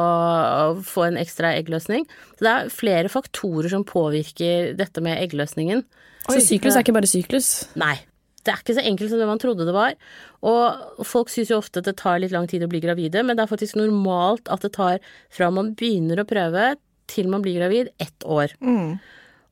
få 0.89 1.07
en 1.09 1.19
ekstra 1.21 1.55
eggløsning. 1.57 2.07
Så 2.37 2.47
det 2.47 2.53
er 2.53 2.71
flere 2.73 3.13
faktorer 3.13 3.73
som 3.73 3.85
påvirker 3.89 4.73
dette 4.77 5.05
med 5.05 5.21
eggløsningen. 5.25 5.85
Så 6.29 6.39
syklus 6.45 6.77
er 6.77 6.85
ikke 6.85 6.95
bare 6.97 7.11
syklus. 7.11 7.51
Nei. 7.81 7.97
Det 8.43 8.53
er 8.53 8.63
ikke 8.63 8.75
så 8.75 8.85
enkelt 8.87 9.13
som 9.13 9.21
det 9.23 9.29
man 9.31 9.41
trodde 9.43 9.67
det 9.69 9.75
var. 9.77 9.95
Og 10.43 11.05
folk 11.07 11.31
syns 11.31 11.53
jo 11.53 11.61
ofte 11.63 11.83
at 11.83 11.89
det 11.89 11.97
tar 12.01 12.19
litt 12.23 12.35
lang 12.35 12.49
tid 12.51 12.65
å 12.65 12.71
bli 12.71 12.83
gravide, 12.83 13.23
men 13.23 13.39
det 13.39 13.45
er 13.45 13.53
faktisk 13.53 13.79
normalt 13.79 14.51
at 14.53 14.65
det 14.67 14.73
tar 14.75 14.99
fra 15.33 15.51
man 15.55 15.73
begynner 15.79 16.23
å 16.23 16.29
prøve 16.29 16.73
til 17.13 17.29
man 17.31 17.45
blir 17.45 17.61
gravid, 17.61 17.93
ett 18.03 18.25
år. 18.25 18.55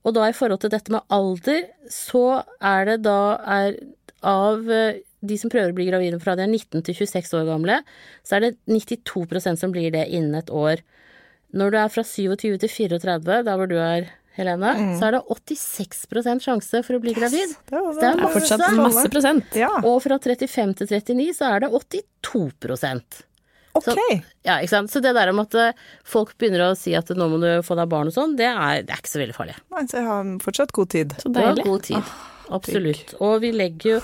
Og 0.06 0.16
da 0.16 0.30
i 0.30 0.36
forhold 0.36 0.62
til 0.62 0.72
dette 0.72 0.92
med 0.94 1.04
alder, 1.12 1.66
så 1.92 2.42
er 2.64 2.88
det 2.88 3.00
da 3.04 3.20
er 3.58 3.76
av 4.26 4.70
eh, 4.72 5.00
de 5.20 5.36
som 5.40 5.52
prøver 5.52 5.72
å 5.72 5.76
bli 5.76 5.88
gravide 5.90 6.20
fra 6.22 6.34
de 6.36 6.46
er 6.46 6.52
19 6.52 6.84
til 6.86 6.96
26 6.96 7.34
år 7.36 7.48
gamle, 7.48 7.80
så 8.24 8.38
er 8.38 8.46
det 8.46 8.54
92% 8.72 9.60
som 9.60 9.74
blir 9.74 9.92
det 9.92 10.06
innen 10.08 10.38
et 10.38 10.52
år. 10.52 10.80
Når 11.56 11.72
du 11.72 11.76
er 11.80 11.92
fra 11.92 12.04
27 12.06 12.56
til 12.62 12.70
34, 12.70 13.42
der 13.44 13.58
hvor 13.58 13.68
du 13.68 13.76
er, 13.82 14.08
Helene, 14.38 14.74
så 15.00 15.08
er 15.08 15.16
det 15.18 15.22
86% 15.26 16.44
sjanse 16.46 16.82
for 16.86 16.96
å 16.96 17.00
bli 17.02 17.16
gravid. 17.16 17.56
Det 17.66 17.80
det. 17.80 17.96
Det 17.98 18.06
er 18.12 18.20
er 18.20 18.34
fortsatt 18.36 18.62
masse. 18.62 18.84
masse 18.84 19.10
prosent. 19.12 19.58
Ja, 19.58 19.72
Og 19.82 19.98
fra 20.04 20.20
35 20.22 20.76
til 20.78 20.94
39 20.94 21.34
så 21.36 21.50
er 21.50 21.66
det 21.66 21.72
82% 21.74 23.24
ok. 23.72 23.98
Ja, 24.42 24.58
ikke 24.60 24.72
sant. 24.72 24.90
Så 24.92 25.00
det 25.04 25.12
der 25.16 25.30
om 25.32 25.42
at 25.42 25.54
eh, 25.58 25.76
folk 26.06 26.34
begynner 26.40 26.70
å 26.70 26.72
si 26.78 26.94
at 26.98 27.10
nå 27.16 27.28
må 27.30 27.40
du 27.42 27.48
få 27.66 27.76
deg 27.78 27.90
barn 27.92 28.10
og 28.10 28.16
sånn, 28.16 28.36
det 28.38 28.48
er, 28.50 28.82
det 28.86 28.94
er 28.94 29.02
ikke 29.02 29.12
så 29.12 29.22
veldig 29.22 29.36
farlig. 29.36 29.56
Nei, 29.74 29.84
så 29.90 30.00
jeg 30.00 30.08
har 30.08 30.34
fortsatt 30.44 30.74
god 30.76 30.92
tid. 30.96 31.16
Så 31.22 31.32
deilig. 31.34 31.66
god 31.66 31.86
tid. 31.90 32.12
Absolutt. 32.50 33.14
Og 33.20 33.40
vi 33.44 33.52
legger 33.56 33.96
jo 33.96 34.00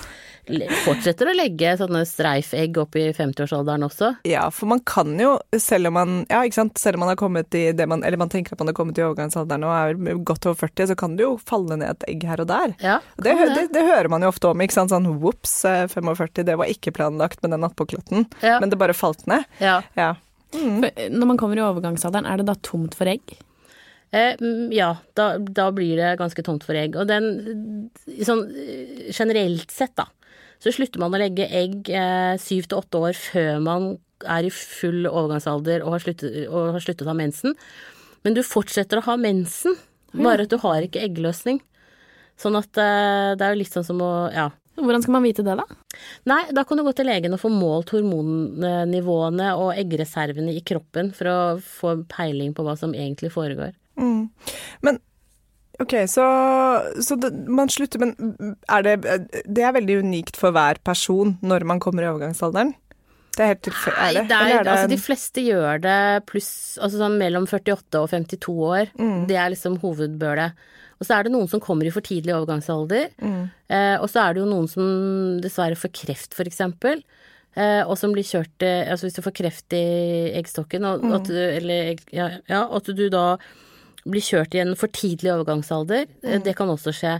Fortsetter 0.85 1.27
å 1.27 1.33
legge 1.35 1.73
sånne 1.75 2.05
streifegg 2.07 2.77
opp 2.79 2.95
i 2.95 3.09
50-årsalderen 3.11 3.83
også. 3.83 4.13
Ja, 4.23 4.45
for 4.55 4.69
man 4.71 4.79
kan 4.87 5.09
jo, 5.19 5.33
selv 5.59 5.89
om 5.89 5.97
man 5.97 6.13
Ja, 6.29 6.39
ikke 6.47 6.55
sant, 6.61 6.77
selv 6.79 6.95
om 6.95 7.03
man 7.03 7.09
har 7.11 7.17
kommet 7.19 7.51
i 7.59 7.65
det 7.75 7.83
man 7.91 7.99
Eller 8.07 8.15
man 8.21 8.29
tenker 8.31 8.55
at 8.55 8.61
man 8.63 8.71
har 8.71 8.77
kommet 8.77 8.95
i 8.95 9.03
overgangsalderen 9.03 9.65
og 9.67 9.73
er 9.75 10.21
godt 10.23 10.47
over 10.47 10.55
40, 10.61 10.87
så 10.93 10.95
kan 10.95 11.17
det 11.19 11.25
jo 11.25 11.33
falle 11.43 11.75
ned 11.81 11.89
et 11.91 12.05
egg 12.13 12.23
her 12.29 12.39
og 12.45 12.47
der. 12.47 12.77
Ja, 12.79 12.99
Det, 13.19 13.33
kan 13.35 13.51
det, 13.57 13.65
det 13.75 13.83
hører 13.89 14.07
man 14.13 14.23
jo 14.23 14.29
ofte 14.31 14.47
om. 14.53 14.63
ikke 14.63 14.77
sant, 14.77 14.93
Sånn 14.95 15.09
vops, 15.19 15.57
45, 15.91 16.45
det 16.47 16.55
var 16.63 16.71
ikke 16.71 16.95
planlagt 16.95 17.43
med 17.43 17.51
den 17.51 17.65
nattpåklatten, 17.67 18.23
Ja. 18.39 18.61
men 18.63 18.71
det 18.71 18.79
bare 18.79 18.95
falt 18.95 19.27
ned. 19.27 19.43
Ja. 19.59 19.81
Ja. 19.99 20.13
Eh, 20.55 21.09
Når 21.11 21.27
man 21.27 21.37
kommer 21.37 21.59
i 21.59 21.65
overgangsalderen, 21.67 22.23
er 22.25 22.37
det 22.39 22.47
da 22.47 22.55
tomt 22.63 22.95
for 22.95 23.11
egg? 23.11 23.35
Eh, 24.15 24.39
ja, 24.71 24.93
da, 25.19 25.25
da 25.37 25.67
blir 25.75 25.99
det 25.99 26.13
ganske 26.19 26.43
tomt 26.45 26.63
for 26.67 26.77
egg. 26.79 26.95
Og 26.99 27.09
den 27.09 27.89
sånn 28.23 28.45
eh, 28.55 29.09
generelt 29.11 29.73
sett, 29.73 29.95
da, 29.99 30.07
så 30.63 30.73
slutter 30.73 31.01
man 31.01 31.15
å 31.15 31.21
legge 31.21 31.47
egg 31.53 31.89
eh, 31.91 32.35
syv 32.41 32.69
til 32.69 32.79
åtte 32.79 33.01
år 33.09 33.17
før 33.19 33.57
man 33.63 33.89
er 34.25 34.47
i 34.47 34.53
full 34.53 35.05
overgangsalder 35.05 35.83
og 35.85 35.97
har 35.97 36.05
sluttet, 36.05 36.37
og 36.49 36.73
har 36.77 36.83
sluttet 36.83 37.05
å 37.05 37.11
ha 37.11 37.17
mensen. 37.17 37.57
Men 38.25 38.37
du 38.37 38.41
fortsetter 38.45 38.99
å 38.99 39.05
ha 39.05 39.17
mensen, 39.21 39.77
bare 40.17 40.47
at 40.47 40.53
du 40.53 40.57
har 40.63 40.81
ikke 40.81 41.03
eggløsning. 41.05 41.59
Sånn 42.39 42.57
at 42.57 42.79
eh, 42.81 43.33
det 43.37 43.43
er 43.43 43.53
jo 43.53 43.61
litt 43.61 43.75
sånn 43.75 43.85
som 43.87 44.01
å 44.03 44.13
Ja. 44.33 44.49
Hvordan 44.77 45.01
skal 45.01 45.15
man 45.15 45.23
vite 45.25 45.41
det, 45.41 45.55
da? 45.57 45.63
Nei, 46.29 46.43
da 46.53 46.61
kan 46.61 46.77
du 46.77 46.83
gå 46.85 46.91
til 46.93 47.07
legen 47.09 47.33
og 47.33 47.39
få 47.41 47.49
målt 47.49 47.89
hormonnivåene 47.95 49.47
og 49.57 49.71
eggreservene 49.73 50.53
i 50.53 50.61
kroppen 50.61 51.09
for 51.17 51.29
å 51.31 51.37
få 51.57 51.95
peiling 52.11 52.53
på 52.53 52.61
hva 52.61 52.75
som 52.77 52.93
egentlig 52.93 53.31
foregår. 53.33 53.73
Men 54.85 54.99
OK, 55.79 55.93
så, 56.09 56.25
så 57.05 57.15
det, 57.21 57.29
man 57.53 57.69
slutter 57.69 58.01
Men 58.01 58.15
er 58.65 58.81
det 58.81 58.93
Det 59.45 59.61
er 59.61 59.75
veldig 59.75 59.99
unikt 60.07 60.39
for 60.39 60.49
hver 60.55 60.79
person 60.87 61.35
når 61.45 61.65
man 61.69 61.81
kommer 61.83 62.01
i 62.05 62.09
overgangsalderen? 62.09 62.71
Det 63.37 63.43
er 63.45 63.51
helt 63.51 63.61
tilfeldig? 63.67 64.23
Nei, 64.31 64.39
Er 64.49 64.55
er, 64.57 64.63
det 64.65 64.71
altså 64.73 64.89
de 64.89 64.97
fleste 64.97 65.43
gjør 65.45 65.83
det 65.83 65.97
pluss 66.25 66.49
altså 66.81 66.97
sånn 67.03 67.19
mellom 67.21 67.45
48 67.45 67.99
og 68.01 68.09
52 68.09 68.55
år. 68.65 68.89
Mm. 68.97 69.27
Det 69.29 69.37
er 69.37 69.51
liksom 69.53 69.75
hovedbølet. 69.83 70.57
Og 70.97 71.05
så 71.05 71.19
er 71.19 71.27
det 71.27 71.33
noen 71.35 71.45
som 71.51 71.61
kommer 71.61 71.85
i 71.85 71.91
for 71.93 72.01
tidlig 72.01 72.33
overgangsalder. 72.33 73.11
Mm. 73.21 73.43
Eh, 73.69 73.95
og 74.01 74.09
så 74.09 74.23
er 74.23 74.33
det 74.33 74.41
jo 74.41 74.49
noen 74.49 74.65
som 74.71 74.87
dessverre 75.43 75.77
får 75.77 75.93
kreft, 75.93 76.33
for 76.33 76.49
eksempel. 76.49 77.03
Eh, 77.53 77.83
og 77.85 77.93
som 78.01 78.09
blir 78.13 78.25
kjørt 78.25 78.65
Altså 78.65 79.05
hvis 79.05 79.19
du 79.19 79.21
får 79.25 79.37
kreft 79.37 79.77
i 79.77 79.83
eggstokken, 80.41 80.89
og 80.89 81.05
Mm. 81.05 81.13
at 81.19 81.29
du, 81.29 81.37
eller 81.37 81.93
ja, 82.09 82.31
ja, 82.49 82.63
at 82.65 82.89
du 82.89 83.05
da 83.13 83.37
blir 84.09 84.23
kjørt 84.23 84.55
i 84.55 84.61
en 84.63 84.75
for 84.79 84.87
tidlig 84.87 85.31
overgangsalder, 85.33 86.05
Mm. 86.23 86.29
eh, 86.33 86.39
det 86.45 86.55
kan 86.57 86.67
også 86.71 86.93
skje. 86.95 87.15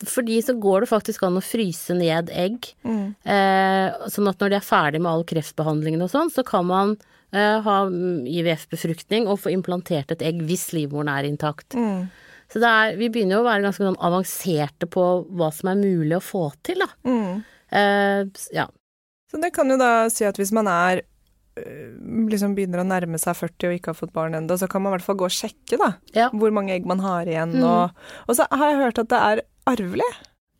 Fordi 0.00 0.38
så 0.42 0.54
går 0.58 0.80
det 0.80 0.88
faktisk 0.88 1.22
an 1.26 1.36
å 1.36 1.42
fryse 1.44 1.92
ned 1.94 2.30
egg. 2.32 2.70
Mm. 2.84 3.14
Eh, 3.24 4.08
sånn 4.08 4.28
at 4.30 4.38
når 4.40 4.48
de 4.50 4.56
er 4.56 4.64
ferdig 4.64 5.00
med 5.02 5.10
all 5.12 5.24
kreftbehandlingen 5.28 6.00
og 6.02 6.08
sånn, 6.10 6.30
så 6.32 6.44
kan 6.46 6.64
man 6.66 6.96
eh, 7.32 7.60
ha 7.60 7.84
mm, 7.86 8.24
IVF-befruktning 8.26 9.28
og 9.28 9.38
få 9.42 9.52
implantert 9.52 10.10
et 10.10 10.22
egg 10.22 10.40
hvis 10.48 10.72
livmoren 10.72 11.08
er 11.12 11.28
intakt. 11.28 11.76
Mm. 11.76 12.08
Så 12.50 12.58
er, 12.64 12.96
vi 12.96 13.08
begynner 13.12 13.36
jo 13.38 13.42
å 13.44 13.46
være 13.46 13.62
ganske 13.68 13.84
sånn 13.86 14.00
avanserte 14.02 14.88
på 14.90 15.04
hva 15.36 15.52
som 15.54 15.68
er 15.70 15.78
mulig 15.78 16.16
å 16.16 16.24
få 16.24 16.48
til, 16.66 16.80
da. 16.82 16.88
Mm. 17.06 17.44
Eh, 17.70 18.24
ja. 18.56 18.66
Så 19.30 19.38
det 19.40 19.52
kan 19.54 19.68
jo 19.70 19.76
da 19.78 20.08
si 20.10 20.24
at 20.26 20.40
hvis 20.40 20.50
man 20.50 20.66
er 20.66 21.04
liksom 22.30 22.54
begynner 22.56 22.82
å 22.82 22.86
nærme 22.88 23.18
seg 23.20 23.36
40 23.38 23.68
og 23.68 23.76
ikke 23.78 23.92
har 23.92 23.98
fått 23.98 24.12
barn 24.16 24.34
ennå, 24.38 24.56
så 24.58 24.68
kan 24.70 24.82
man 24.82 24.92
i 24.92 24.98
hvert 24.98 25.06
fall 25.06 25.18
gå 25.20 25.28
og 25.28 25.34
sjekke 25.34 25.78
da, 25.80 25.92
Ja. 26.16 26.28
hvor 26.32 26.50
mange 26.54 26.72
egg 26.74 26.86
man 26.86 27.00
har 27.04 27.26
igjen. 27.28 27.56
Mm. 27.58 27.64
Og, 27.64 27.90
og 28.28 28.36
så 28.36 28.46
har 28.50 28.72
jeg 28.72 28.82
hørt 28.84 28.98
at 29.04 29.08
det 29.12 29.20
er 29.30 29.42
arvelig, 29.70 30.10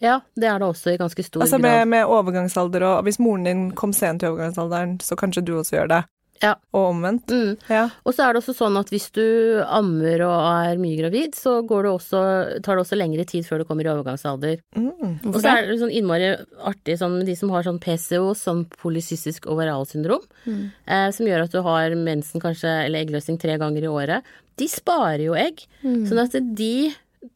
ja, 0.00 0.20
det 0.34 0.48
er 0.48 0.58
det 0.62 0.64
også 0.64 0.94
i 0.94 0.96
ganske 0.96 1.22
stor 1.26 1.42
altså 1.44 1.58
grad. 1.60 1.62
med, 1.84 1.88
med 1.92 2.06
overgangsalder. 2.08 2.82
Og 2.88 3.02
hvis 3.04 3.18
moren 3.20 3.44
din 3.44 3.66
kom 3.76 3.92
sent 3.92 4.22
i 4.24 4.28
overgangsalderen, 4.30 4.94
så 5.04 5.16
kanskje 5.20 5.42
du 5.44 5.52
også 5.58 5.76
gjør 5.76 5.90
det. 5.92 5.98
Ja. 6.40 6.54
Og 6.72 6.94
omvendt. 6.94 7.28
Mm. 7.28 7.56
Ja. 7.68 7.82
Og 8.08 8.14
så 8.16 8.24
er 8.24 8.32
det 8.32 8.40
også 8.40 8.54
sånn 8.56 8.78
at 8.80 8.88
hvis 8.92 9.10
du 9.16 9.24
ammer 9.66 10.22
og 10.24 10.36
er 10.48 10.80
mye 10.80 10.96
gravid, 10.96 11.36
så 11.36 11.58
går 11.68 11.84
det 11.86 11.92
også, 11.92 12.22
tar 12.64 12.78
det 12.78 12.84
også 12.86 12.98
lengre 12.98 13.26
tid 13.28 13.44
før 13.48 13.60
du 13.60 13.66
kommer 13.68 13.84
i 13.84 13.92
overgangsalder. 13.92 14.62
Mm. 14.72 15.18
Og 15.28 15.36
så 15.36 15.52
er 15.52 15.68
det 15.68 15.78
sånn 15.82 15.92
innmari 15.92 16.32
artig 16.70 16.96
sånn 17.00 17.18
med 17.18 17.28
de 17.28 17.36
som 17.36 17.52
har 17.52 17.66
sånn 17.66 17.80
PCO, 17.82 18.32
sånn 18.38 18.64
polycystisk 18.80 19.50
overalsyndrom, 19.52 20.24
eh, 20.48 21.10
som 21.12 21.28
gjør 21.28 21.44
at 21.44 21.52
du 21.52 21.60
har 21.66 21.96
mensen 21.98 22.42
kanskje, 22.42 22.72
eller 22.86 23.04
eggløsning 23.04 23.40
tre 23.40 23.58
ganger 23.60 23.84
i 23.84 23.92
året. 23.92 24.34
De 24.60 24.68
sparer 24.68 25.26
jo 25.28 25.36
egg, 25.38 25.66
sånn 26.08 26.24
at 26.24 26.36
de 26.56 26.74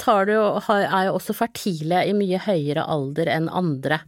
tar 0.00 0.26
det 0.28 0.36
jo, 0.38 0.44
er 0.72 1.10
jo 1.10 1.18
også 1.18 1.36
fertile 1.36 2.06
i 2.08 2.14
mye 2.16 2.40
høyere 2.40 2.86
alder 2.88 3.28
enn 3.36 3.50
andre. 3.52 4.00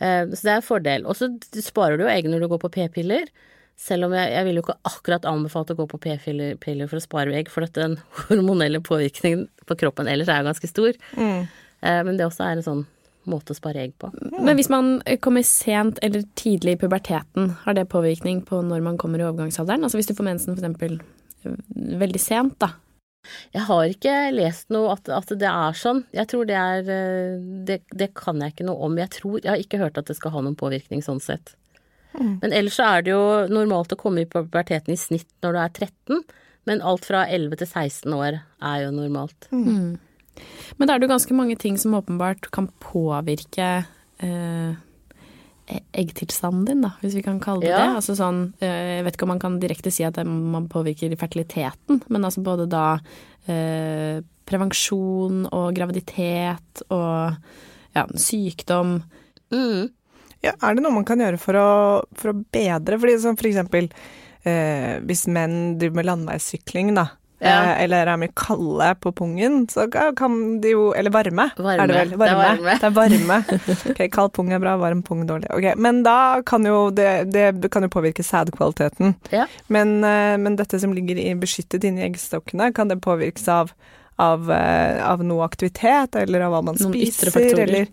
Eh, 0.00 0.24
så 0.32 0.40
det 0.40 0.52
er 0.52 0.56
en 0.56 0.64
fordel. 0.64 1.06
Og 1.08 1.16
så 1.18 1.28
sparer 1.60 1.98
du 1.98 2.06
jo 2.06 2.12
egg 2.12 2.28
når 2.30 2.44
du 2.44 2.48
går 2.54 2.62
på 2.64 2.72
p-piller. 2.78 3.28
Selv 3.78 4.08
om 4.08 4.14
jeg, 4.16 4.32
jeg 4.34 4.46
vil 4.48 4.58
jo 4.58 4.64
ikke 4.64 4.78
akkurat 4.90 5.26
anbefale 5.30 5.74
å 5.74 5.78
gå 5.78 5.86
på 5.92 6.00
p-piller 6.02 6.90
for 6.90 6.98
å 6.98 7.04
spare 7.04 7.34
egg, 7.38 7.50
for 7.52 7.66
at 7.66 7.76
den 7.78 7.98
hormonelle 8.26 8.80
påvirkningen 8.84 9.46
på 9.68 9.76
kroppen 9.78 10.10
ellers 10.10 10.30
er 10.32 10.42
jo 10.42 10.48
ganske 10.50 10.70
stor. 10.70 10.98
Mm. 11.14 11.44
Eh, 11.80 12.00
Men 12.08 12.18
det 12.18 12.26
også 12.26 12.48
er 12.48 12.58
en 12.58 12.66
sånn 12.66 12.86
måte 13.28 13.52
å 13.52 13.58
spare 13.58 13.84
egg 13.84 13.94
på. 14.00 14.10
Men 14.32 14.56
hvis 14.58 14.70
man 14.72 14.98
kommer 15.22 15.44
sent 15.46 16.00
eller 16.02 16.24
tidlig 16.38 16.74
i 16.74 16.80
puberteten, 16.80 17.52
har 17.64 17.76
det 17.76 17.88
påvirkning 17.92 18.40
på 18.48 18.62
når 18.64 18.82
man 18.84 18.98
kommer 19.00 19.20
i 19.20 19.26
overgangsalderen? 19.28 19.84
Altså 19.84 20.00
hvis 20.00 20.10
du 20.10 20.16
får 20.16 20.30
mensen 20.30 20.54
for 20.56 20.62
eksempel 20.64 20.98
øh, 21.44 21.58
veldig 22.02 22.22
sent, 22.24 22.56
da. 22.64 22.72
Jeg 23.52 23.66
har 23.68 23.92
ikke 23.92 24.14
lest 24.32 24.70
noe 24.72 24.94
at, 24.94 25.08
at 25.12 25.30
det 25.38 25.48
er 25.50 25.76
sånn. 25.76 26.02
Jeg 26.16 26.30
tror 26.30 26.48
det 26.48 26.56
er 26.58 26.90
eh, 26.94 27.38
det, 27.68 27.80
det 27.92 28.10
kan 28.16 28.40
jeg 28.42 28.54
ikke 28.56 28.68
noe 28.68 28.88
om. 28.88 28.98
Jeg 28.98 29.12
tror 29.18 29.38
Jeg 29.42 29.52
har 29.52 29.62
ikke 29.62 29.82
hørt 29.82 30.00
at 30.00 30.08
det 30.10 30.16
skal 30.18 30.34
ha 30.34 30.42
noen 30.44 30.58
påvirkning 30.58 31.04
sånn 31.04 31.20
sett. 31.22 31.54
Men 32.18 32.52
ellers 32.52 32.76
så 32.78 32.86
er 32.96 33.02
det 33.06 33.12
jo 33.14 33.22
normalt 33.52 33.92
å 33.94 33.98
komme 34.00 34.24
i 34.24 34.28
puberteten 34.30 34.92
i 34.94 34.98
snitt 35.00 35.28
når 35.44 35.52
du 35.54 35.58
er 35.62 35.72
13, 35.90 36.22
men 36.66 36.82
alt 36.84 37.06
fra 37.08 37.24
11 37.30 37.56
til 37.62 37.66
16 37.70 38.12
år 38.18 38.40
er 38.42 38.82
jo 38.84 38.90
normalt. 38.92 39.48
Men 40.78 40.86
da 40.86 40.94
er 40.94 40.98
det 41.00 41.08
jo 41.08 41.14
ganske 41.14 41.34
mange 41.34 41.56
ting 41.58 41.78
som 41.80 41.96
åpenbart 41.98 42.50
kan 42.54 42.68
påvirke 42.82 43.70
eh, 44.22 44.74
eggtilstanden 45.98 46.64
din, 46.68 46.82
da, 46.84 46.92
hvis 47.02 47.16
vi 47.18 47.22
kan 47.24 47.40
kalle 47.40 47.60
det 47.64 47.72
Ja. 47.72 47.78
det. 47.78 47.96
Altså 48.00 48.14
sånn, 48.16 48.54
eh, 48.60 48.98
jeg 48.98 49.04
vet 49.04 49.16
ikke 49.16 49.26
om 49.26 49.34
man 49.34 49.42
kan 49.42 49.58
direkte 49.60 49.90
si 49.92 50.04
at 50.04 50.14
det, 50.14 50.26
man 50.26 50.68
påvirker 50.68 51.16
fertiliteten, 51.18 52.02
men 52.08 52.24
altså 52.24 52.42
både 52.42 52.68
da 52.68 52.98
eh, 53.48 54.22
prevensjon 54.48 55.46
og 55.52 55.74
graviditet 55.76 56.82
og 56.90 57.36
ja, 57.94 58.06
sykdom. 58.14 59.02
Mm. 59.52 59.88
Ja, 60.44 60.54
er 60.62 60.74
det 60.76 60.84
noe 60.84 60.94
man 60.94 61.06
kan 61.08 61.20
gjøre 61.22 61.40
for 61.42 61.58
å, 61.58 61.68
for 62.18 62.32
å 62.32 62.40
bedre? 62.54 62.98
Fordi 63.00 63.16
sånn 63.22 63.38
for 63.38 63.48
eksempel 63.50 63.88
eh, 64.46 64.98
hvis 65.06 65.26
menn 65.30 65.78
driver 65.80 65.98
med 66.00 66.08
landeveissykling, 66.10 66.92
da. 66.98 67.08
Ja. 67.38 67.52
Eh, 67.54 67.84
eller 67.84 68.08
er 68.10 68.18
mye 68.18 68.34
kalde 68.34 68.88
på 69.02 69.12
pungen, 69.14 69.60
så 69.70 69.84
kan 69.90 70.38
de 70.62 70.72
jo 70.72 70.88
Eller 70.98 71.14
varme, 71.14 71.44
Varme. 71.54 71.76
er 71.84 71.86
det 71.86 71.98
vel? 71.98 72.14
Det 72.18 72.30
er 72.30 72.38
varme. 72.40 72.78
Det 72.82 72.88
er 72.88 72.96
varme. 72.96 73.36
ok, 73.92 74.00
kald 74.14 74.32
pung 74.34 74.50
er 74.54 74.62
bra, 74.62 74.74
varm 74.80 75.04
pung 75.06 75.22
dårlig. 75.26 75.50
Ok, 75.54 75.68
Men 75.78 76.02
da 76.06 76.42
kan 76.46 76.66
jo 76.66 76.88
det, 76.90 77.30
det 77.30 77.70
kan 77.70 77.86
jo 77.86 77.92
påvirke 77.94 78.26
sædkvaliteten. 78.26 79.14
Ja. 79.34 79.46
Men, 79.68 80.00
eh, 80.02 80.34
men 80.38 80.58
dette 80.58 80.80
som 80.82 80.94
ligger 80.94 81.18
i, 81.18 81.30
beskyttet 81.38 81.86
inni 81.86 82.02
eggstokkene, 82.08 82.72
kan 82.74 82.90
det 82.90 83.00
påvirkes 83.06 83.48
av 83.54 83.74
av, 84.18 84.50
eh, 84.50 84.98
av 85.06 85.20
noe 85.22 85.44
aktivitet, 85.46 86.16
eller 86.18 86.42
av 86.42 86.50
hva 86.56 86.62
man 86.66 86.74
Noen 86.80 86.90
spiser, 86.90 87.30
eller 87.62 87.86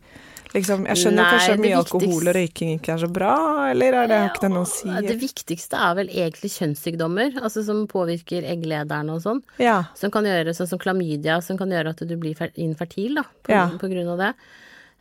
liksom 0.56 0.86
Jeg 0.88 0.98
skjønner 1.02 1.22
Nei, 1.22 1.32
kanskje 1.36 1.54
at 1.54 1.60
mye 1.60 1.76
viktigste- 1.76 2.00
alkohol 2.00 2.28
og 2.32 2.36
røyking 2.40 2.70
ikke 2.80 2.94
er 2.96 3.02
så 3.04 3.10
bra, 3.12 3.34
eller 3.72 3.94
er 4.02 4.08
det, 4.12 4.18
har 4.24 4.30
ikke 4.32 4.42
det 4.46 4.52
noe 4.56 4.66
å 4.66 4.72
si? 4.72 4.90
Det 5.08 5.18
viktigste 5.22 5.80
er 5.86 5.96
vel 6.00 6.10
egentlig 6.10 6.52
kjønnssykdommer, 6.56 7.40
altså 7.44 7.64
som 7.68 7.86
påvirker 7.92 8.48
egglederne 8.56 9.14
og 9.18 9.22
sånn. 9.22 9.42
Ja. 9.60 9.78
Som 9.96 10.12
kan 10.16 10.24
gjøre 10.28 10.56
sånn 10.58 10.68
som 10.72 10.80
klamydia, 10.80 11.42
som 11.44 11.58
kan 11.60 11.70
gjøre 11.70 11.90
at 11.96 11.98
du 12.08 12.16
blir 12.18 12.36
infertil, 12.56 13.16
da, 13.22 13.24
på, 13.44 13.52
Ja. 13.54 13.68
på 13.78 13.88
grunn 13.92 14.08
av 14.16 14.18
det. 14.18 14.34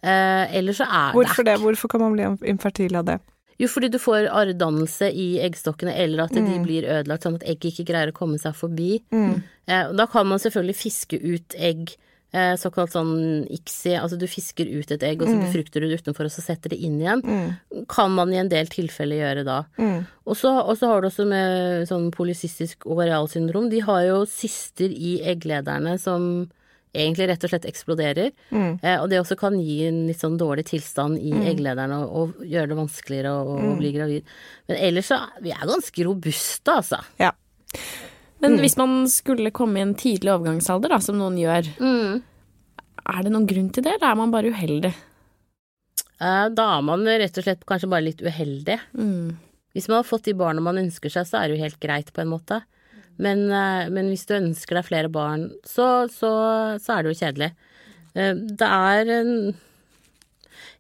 Eh, 0.05 0.57
eller 0.59 0.73
så 0.77 0.85
er 0.85 1.13
Hvorfor 1.15 1.45
det 1.45 1.55
det? 1.57 1.61
Hvorfor 1.65 1.89
kan 1.89 2.01
man 2.01 2.13
bli 2.19 2.49
infertil 2.51 2.95
av 2.97 3.07
det? 3.07 3.21
Jo, 3.57 3.69
fordi 3.71 3.89
du 3.89 3.99
får 4.03 4.27
arrdannelse 4.35 5.13
i 5.15 5.39
eggstokkene, 5.41 5.95
eller 5.97 6.25
at 6.25 6.33
de 6.35 6.41
Mm. 6.43 6.65
blir 6.67 6.83
ødelagt 6.83 7.23
sånn 7.23 7.37
at 7.37 7.45
egget 7.47 7.79
ikke 7.79 7.87
greier 7.87 8.11
å 8.11 8.13
komme 8.13 8.37
seg 8.39 8.53
forbi. 8.53 9.01
Eh, 9.69 9.87
og 9.89 9.97
da 9.97 10.07
kan 10.07 10.27
man 10.27 10.39
selvfølgelig 10.39 10.77
fiske 10.77 11.23
ut 11.23 11.55
egg, 11.57 11.95
eh, 12.35 12.57
såkalt 12.59 12.91
sånn 12.91 13.47
ICSI, 13.49 13.93
altså 14.01 14.19
du 14.19 14.27
fisker 14.27 14.67
ut 14.75 14.91
et 14.91 15.03
egg, 15.07 15.23
og 15.23 15.29
Mm. 15.29 15.35
så 15.35 15.47
befrukter 15.47 15.81
du 15.81 15.89
det 15.89 16.01
utenfor, 16.03 16.27
og 16.27 16.35
så 16.35 16.43
setter 16.43 16.71
det 16.75 16.81
inn 16.83 16.99
igjen. 17.01 17.23
Kan 17.89 18.11
man 18.17 18.33
i 18.35 18.41
en 18.43 18.49
del 18.51 18.67
tilfeller 18.67 19.23
gjøre 19.23 19.45
da. 19.47 19.61
Mm. 19.79 20.07
Og 20.27 20.37
så 20.37 20.51
har 20.91 21.01
du 21.01 21.09
også 21.09 21.27
med 21.29 21.87
sånn 21.89 22.11
polycystisk 22.11 22.85
ovarialsyndrom, 22.91 23.71
de 23.71 23.81
har 23.87 24.03
jo 24.09 24.25
syster 24.27 24.91
i 24.91 25.21
egglederne 25.23 25.99
som 26.01 26.51
egentlig 26.95 27.27
rett 27.27 27.43
og 27.43 27.51
slett 27.51 27.65
eksploderer. 27.67 28.31
Mm. 28.55 28.79
Eh, 28.83 29.01
og 29.03 29.09
det 29.11 29.19
også 29.19 29.37
kan 29.37 29.57
gi 29.59 29.87
en 29.89 30.07
litt 30.07 30.21
sånn 30.21 30.37
dårlig 30.39 30.65
tilstand 30.67 31.19
i 31.19 31.33
egglederne 31.51 32.05
og, 32.07 32.13
og 32.39 32.45
gjøre 32.47 32.69
det 32.71 32.77
vanskeligere 32.79 33.33
å 33.35 33.57
Mm. 33.59 33.79
bli 33.79 33.93
gravid. 33.93 34.23
Men 34.69 34.77
ellers 34.79 35.07
så 35.11 35.19
vi 35.43 35.51
er 35.51 35.67
ganske 35.67 36.05
robuste, 36.07 36.71
altså. 36.71 37.01
Ja. 37.19 37.33
Men 38.45 38.59
hvis 38.63 38.77
man 38.81 38.93
skulle 39.11 39.51
komme 39.57 39.81
i 39.81 39.85
en 39.87 39.95
tidlig 39.99 40.31
overgangsalder, 40.35 40.93
da, 40.95 41.01
som 41.03 41.17
noen 41.19 41.37
gjør, 41.41 41.73
er 43.05 43.25
det 43.27 43.33
noen 43.35 43.49
grunn 43.49 43.71
til 43.73 43.85
det, 43.87 43.97
eller 43.97 44.11
er 44.13 44.21
man 44.21 44.31
bare 44.35 44.53
uheldig? 44.55 44.93
Eh, 46.21 46.47
da 46.55 46.67
er 46.79 46.85
man 46.87 47.03
rett 47.09 47.41
og 47.41 47.45
slett 47.47 47.65
kanskje 47.69 47.91
bare 47.91 48.07
litt 48.07 48.23
uheldig. 48.25 48.79
Hvis 49.75 49.89
man 49.91 49.99
har 49.99 50.07
fått 50.07 50.29
de 50.29 50.35
barna 50.39 50.63
man 50.63 50.79
ønsker 50.79 51.11
seg, 51.11 51.27
så 51.27 51.41
er 51.41 51.49
det 51.51 51.57
jo 51.59 51.65
helt 51.65 51.81
greit 51.83 52.13
på 52.15 52.23
en 52.23 52.31
måte. 52.31 52.61
Men, 53.19 53.45
eh, 53.51 53.89
men 53.91 54.09
hvis 54.11 54.27
du 54.27 54.35
ønsker 54.39 54.79
deg 54.79 54.87
flere 54.89 55.11
barn, 55.13 55.49
så, 55.67 56.07
så, 56.11 56.31
så 56.83 56.97
er 56.97 57.03
det 57.03 57.13
jo 57.15 57.21
kjedelig. 57.25 57.51
Eh, 58.15 58.35
Det 58.35 58.71
er 58.71 59.55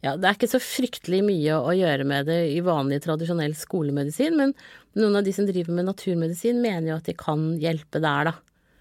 Ja, 0.04 0.14
det 0.20 0.28
er 0.28 0.36
ikke 0.36 0.50
så 0.52 0.60
fryktelig 0.60 1.22
mye 1.24 1.56
å 1.56 1.72
gjøre 1.72 2.04
med 2.04 2.26
det 2.28 2.40
i 2.52 2.58
vanlig 2.64 3.00
tradisjonell 3.06 3.54
skolemedisin, 3.56 4.36
men 4.36 4.52
noen 5.00 5.16
av 5.16 5.24
de 5.24 5.32
som 5.32 5.46
driver 5.48 5.72
med 5.72 5.88
naturmedisin, 5.88 6.60
mener 6.60 6.90
jo 6.90 6.98
at 6.98 7.08
de 7.08 7.14
kan 7.16 7.54
hjelpe 7.62 8.02
der, 8.04 8.28
da. 8.28 8.34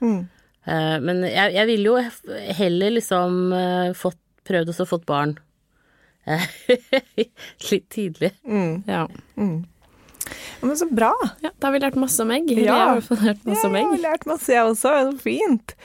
Mm. 0.04 0.20
Eh, 0.66 0.98
Men 1.04 1.24
jeg, 1.28 1.54
jeg 1.56 1.70
ville 1.70 1.94
jo 1.94 2.34
heller 2.60 2.96
liksom 2.98 3.40
eh, 3.56 3.90
fått, 3.98 4.20
prøvd 4.48 4.74
også 4.74 4.88
fått 4.90 5.06
barn 5.08 5.38
eh, 6.28 6.44
litt 7.70 7.88
tidlig. 7.94 8.34
Ja. 8.44 9.06
Ja, 9.40 9.48
Men 10.64 10.76
så 10.80 10.90
bra! 10.92 11.14
ja. 11.44 11.54
Da 11.56 11.70
har 11.70 11.76
vi 11.76 11.84
lært 11.84 12.00
masse 12.00 12.24
om 12.24 12.32
egg. 12.36 12.52
Ja. 12.56 12.98
Jeg 13.00 13.08
har 13.08 13.24
lært 13.30 13.48
masse 13.48 13.72
om 13.72 13.80
jeg 13.80 13.90
har 13.94 14.04
lært 14.10 14.28
masse, 14.28 14.52
jeg 14.52 14.68
også. 14.68 14.94
Så 15.12 15.24
fint. 15.24 15.76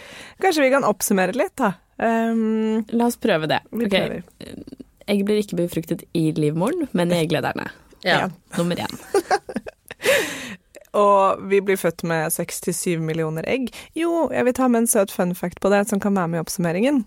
Kanskje 0.42 0.66
vi 0.66 0.75
kan 0.75 0.87
oppsummere 0.87 1.38
litt, 1.38 1.54
da. 1.59 1.76
Um, 1.99 2.85
La 2.95 3.09
oss 3.11 3.18
prøve 3.18 3.49
det. 3.50 3.62
vi 3.75 3.87
okay. 3.87 4.23
prøver. 4.23 4.85
Egg 5.09 5.25
blir 5.27 5.41
ikke 5.43 5.59
befruktet 5.62 6.05
i 6.17 6.29
livmoren, 6.37 6.88
men 6.93 7.12
i 7.12 7.23
egglederne. 7.23 7.71
Ja. 8.05 8.29
Nummer 8.59 8.77
én. 8.77 8.99
Og 10.99 11.43
vi 11.50 11.61
blir 11.61 11.77
født 11.77 12.03
med 12.09 12.33
6-7 12.33 12.99
millioner 13.05 13.45
egg. 13.49 13.69
Jo, 13.99 14.29
jeg 14.33 14.47
vil 14.49 14.57
ta 14.57 14.69
med 14.69 14.85
en 14.85 14.91
søt 14.91 15.12
fun 15.12 15.35
fact 15.37 15.61
på 15.61 15.71
det, 15.73 15.85
som 15.91 16.00
kan 16.00 16.17
være 16.17 16.33
med 16.33 16.41
i 16.41 16.45
oppsummeringen. 16.45 17.03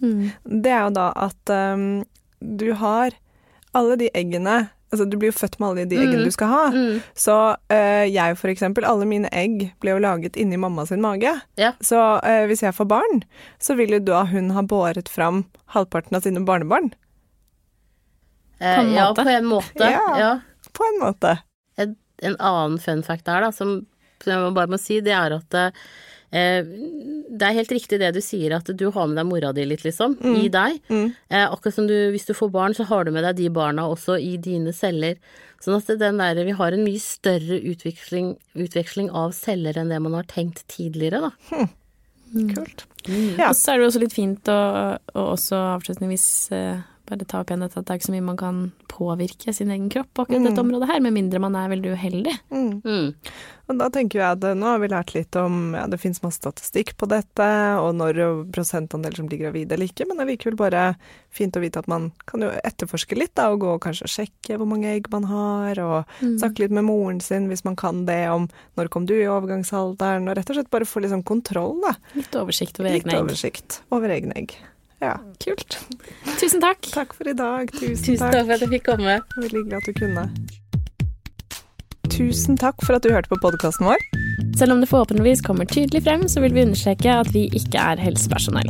Det 0.45 0.71
er 0.71 0.85
jo 0.85 0.93
da 0.97 1.07
at 1.17 1.53
um, 1.73 2.03
du 2.39 2.71
har 2.77 3.17
alle 3.73 3.97
de 3.97 4.11
eggene 4.15 4.67
Altså, 4.91 5.05
du 5.07 5.13
blir 5.15 5.29
jo 5.31 5.37
født 5.39 5.53
med 5.55 5.69
alle 5.69 5.83
de 5.87 5.95
eggene 5.95 6.25
du 6.27 6.33
skal 6.35 6.49
ha. 6.51 6.63
Så 7.15 7.35
uh, 7.71 8.03
jeg, 8.11 8.35
for 8.35 8.51
eksempel, 8.51 8.83
alle 8.83 9.05
mine 9.07 9.29
egg 9.31 9.69
ble 9.79 9.93
jo 9.93 10.01
laget 10.03 10.35
inni 10.35 10.59
mamma 10.59 10.83
sin 10.83 10.99
mage. 10.99 11.31
Ja. 11.55 11.69
Så 11.79 11.95
uh, 12.19 12.43
hvis 12.49 12.59
jeg 12.65 12.75
får 12.75 12.89
barn, 12.91 13.21
så 13.55 13.77
vil 13.79 13.95
jo 13.95 14.01
da 14.03 14.25
hun 14.27 14.51
ha 14.51 14.65
båret 14.67 15.07
fram 15.07 15.45
halvparten 15.71 16.19
av 16.19 16.27
sine 16.27 16.43
barnebarn. 16.43 16.91
Eh, 18.61 18.79
en 18.79 18.93
ja, 18.93 19.09
på 19.17 19.25
en 19.29 19.49
måte. 19.49 19.89
Ja. 19.89 20.05
Ja. 20.19 20.31
På 20.77 20.85
en 20.85 21.01
måte. 21.01 21.35
En, 21.81 21.95
en 22.21 22.37
annen 22.37 22.79
fun 22.79 23.03
fact 23.03 23.25
der, 23.25 23.41
da, 23.47 23.51
som, 23.55 23.81
som 24.21 24.31
jeg 24.31 24.55
bare 24.57 24.71
må 24.71 24.79
si, 24.79 25.01
det 25.03 25.15
er 25.17 25.33
at 25.39 25.57
eh, 25.57 25.71
det 26.31 27.47
er 27.47 27.57
helt 27.57 27.71
riktig 27.73 27.99
det 27.99 28.13
du 28.15 28.21
sier, 28.23 28.53
at 28.55 28.69
du 28.77 28.85
har 28.93 29.09
med 29.09 29.17
deg 29.19 29.27
mora 29.27 29.49
di 29.55 29.65
litt, 29.67 29.83
liksom, 29.83 30.13
i 30.37 30.45
deg. 30.51 30.77
Eh, 30.91 31.43
akkurat 31.43 31.75
som 31.75 31.89
du, 31.89 31.95
hvis 32.13 32.29
du 32.29 32.35
får 32.37 32.51
barn, 32.53 32.75
så 32.77 32.85
har 32.87 33.07
du 33.07 33.11
med 33.15 33.25
deg 33.27 33.39
de 33.41 33.49
barna 33.51 33.87
også 33.91 34.15
i 34.21 34.37
dine 34.39 34.71
celler. 34.75 35.17
Sånn 35.61 35.77
at 35.77 35.91
den 35.99 36.21
der, 36.21 36.39
vi 36.45 36.55
har 36.57 36.73
en 36.73 36.85
mye 36.85 37.01
større 37.01 37.59
utveksling, 37.73 38.35
utveksling 38.57 39.11
av 39.11 39.35
celler 39.37 39.77
enn 39.77 39.91
det 39.91 39.99
man 40.01 40.15
har 40.17 40.29
tenkt 40.29 40.63
tidligere, 40.71 41.27
da. 41.27 41.67
Kult. 42.31 42.85
Ja. 43.09 43.49
Og 43.49 43.57
så 43.57 43.73
er 43.73 43.81
det 43.81 43.83
jo 43.83 43.89
også 43.91 44.03
litt 44.05 44.15
fint 44.15 44.49
å, 44.53 44.61
å 45.17 45.25
også 45.33 45.57
avslutningsvis 45.75 46.29
eh, 46.55 46.87
bare 47.11 47.27
ta 47.27 47.41
opp 47.43 47.51
igjen 47.51 47.65
dette 47.65 47.79
at 47.79 47.87
det 47.87 47.93
er 47.93 47.99
ikke 48.01 48.09
så 48.09 48.15
mye 48.15 48.27
man 48.31 48.39
kan 48.39 48.61
påvirke 48.91 49.53
sin 49.55 49.71
egen 49.73 49.89
kropp 49.91 50.09
på 50.15 50.25
akkurat 50.25 50.47
dette 50.49 50.63
området 50.63 50.89
her, 50.89 51.01
med 51.03 51.15
mindre 51.15 51.41
man 51.43 51.57
er 51.59 51.71
veldig 51.71 51.93
uheldig. 51.95 52.35
Mm. 52.51 53.13
Og 53.71 53.77
da 53.79 53.87
tenker 53.93 54.19
jeg 54.19 54.35
at 54.35 54.45
eh, 54.47 54.55
nå 54.57 54.67
har 54.67 54.81
vi 54.81 54.89
lært 54.91 55.13
litt 55.15 55.37
om 55.39 55.75
ja, 55.77 55.85
det 55.91 55.99
finnes 56.01 56.19
masse 56.23 56.41
statistikk 56.41 56.93
på 56.99 57.07
dette, 57.11 57.47
og 57.79 57.93
når 57.99 58.19
prosentandel 58.51 59.15
som 59.15 59.29
blir 59.29 59.43
gravide 59.45 59.77
eller 59.77 59.91
ikke, 59.91 60.07
men 60.09 60.19
allikevel 60.23 60.57
bare 60.59 60.85
fint 61.31 61.55
å 61.55 61.63
vite 61.63 61.79
at 61.79 61.87
man 61.91 62.09
kan 62.27 62.43
jo 62.43 62.51
etterforske 62.67 63.15
litt, 63.15 63.33
da, 63.39 63.47
og 63.53 63.61
gå 63.63 63.75
og 63.77 63.83
kanskje 63.85 64.09
sjekke 64.11 64.57
hvor 64.59 64.67
mange 64.67 64.91
egg 64.91 65.07
man 65.13 65.29
har, 65.29 65.79
og 65.79 66.11
snakke 66.25 66.65
litt 66.65 66.75
med 66.75 66.87
moren 66.89 67.21
sin 67.23 67.47
hvis 67.51 67.63
man 67.67 67.77
kan 67.79 68.03
det, 68.09 68.25
om 68.33 68.49
når 68.79 68.91
kom 68.91 69.07
du 69.07 69.15
i 69.15 69.29
overgangsalderen, 69.31 70.27
og 70.27 70.37
rett 70.39 70.51
og 70.51 70.59
slett 70.59 70.73
bare 70.73 70.89
få 70.89 71.03
litt 71.03 71.13
sånn 71.15 71.25
kontroll, 71.27 71.79
da. 71.85 71.95
Litt 72.17 72.35
oversikt 72.35 72.81
over 72.81 72.91
Litt 72.91 73.05
egne 73.05 73.17
egg. 73.17 73.25
oversikt 73.25 73.81
over 73.95 74.11
egne 74.11 74.35
egg. 74.43 74.57
Ja, 75.01 75.15
kult. 75.41 75.79
Tusen 76.37 76.61
takk. 76.61 76.85
Takk 76.93 77.15
for 77.17 77.29
i 77.29 77.33
dag. 77.33 77.71
Tusen, 77.73 77.97
Tusen 78.05 78.21
takk 78.21 78.45
for 78.45 78.53
at 78.53 78.61
jeg 78.65 78.73
fikk 78.75 78.85
komme. 78.91 79.17
Veldig 79.39 79.63
hyggelig 79.63 79.79
at 79.79 79.89
du 79.89 79.93
kunne. 79.97 80.25
Tusen 82.11 82.59
takk 82.59 82.83
for 82.85 82.99
at 82.99 83.05
du 83.05 83.09
hørte 83.09 83.31
på 83.31 83.39
podkasten 83.41 83.87
vår. 83.89 84.03
Selv 84.59 84.75
om 84.75 84.83
det 84.83 84.91
forhåpentligvis 84.91 85.41
kommer 85.45 85.65
tydelig 85.65 86.03
frem, 86.05 86.27
så 86.29 86.43
vil 86.43 86.53
vi 86.53 86.65
understreke 86.67 87.17
at 87.23 87.31
vi 87.33 87.47
ikke 87.57 87.81
er 87.81 88.01
helsepersonell. 88.03 88.69